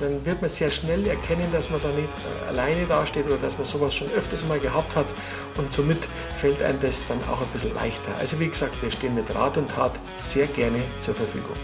dann 0.00 0.24
wird 0.24 0.40
man 0.40 0.48
sehr 0.48 0.70
schnell 0.70 1.06
erkennen, 1.06 1.46
dass 1.52 1.70
man 1.70 1.80
da 1.82 1.88
nicht 1.88 2.08
äh, 2.08 2.48
alleine 2.48 2.86
dasteht 2.86 3.26
oder 3.26 3.36
dass 3.38 3.56
man 3.56 3.64
sowas 3.64 3.94
schon 3.94 4.08
öfters 4.12 4.46
mal 4.46 4.60
gehabt 4.60 4.94
hat 4.94 5.14
und 5.56 5.72
somit 5.72 6.08
fällt 6.32 6.62
einem 6.62 6.78
das 6.80 7.06
dann 7.06 7.22
auch 7.24 7.40
ein 7.40 7.48
bisschen 7.48 7.74
leichter. 7.74 8.14
Also 8.18 8.38
wie 8.38 8.48
gesagt, 8.48 8.80
wir 8.82 8.90
stehen 8.90 9.14
mit 9.14 9.34
Rat 9.34 9.58
und 9.58 9.68
Tat 9.68 9.98
sehr 10.16 10.46
gerne 10.46 10.80
zur 11.00 11.14
Verfügung. 11.14 11.56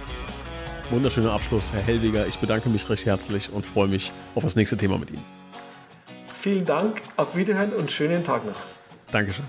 Wunderschöner 0.91 1.33
Abschluss, 1.33 1.73
Herr 1.73 1.83
Hellwiger. 1.83 2.27
Ich 2.27 2.39
bedanke 2.39 2.69
mich 2.69 2.89
recht 2.89 3.07
herzlich 3.07 3.51
und 3.51 3.67
freue 3.67 3.89
mich 3.89 4.13
auf 4.35 4.45
das 4.45 4.55
nächste 4.55 4.77
Thema 4.77 4.99
mit 4.99 5.11
Ihnen. 5.11 5.25
Vielen 6.33 6.65
Dank, 6.65 7.03
auf 7.17 7.35
Wiederhören 7.35 7.73
und 7.73 7.91
schönen 7.91 8.23
Tag 8.23 8.47
noch. 8.47 8.65
Dankeschön. 9.11 9.45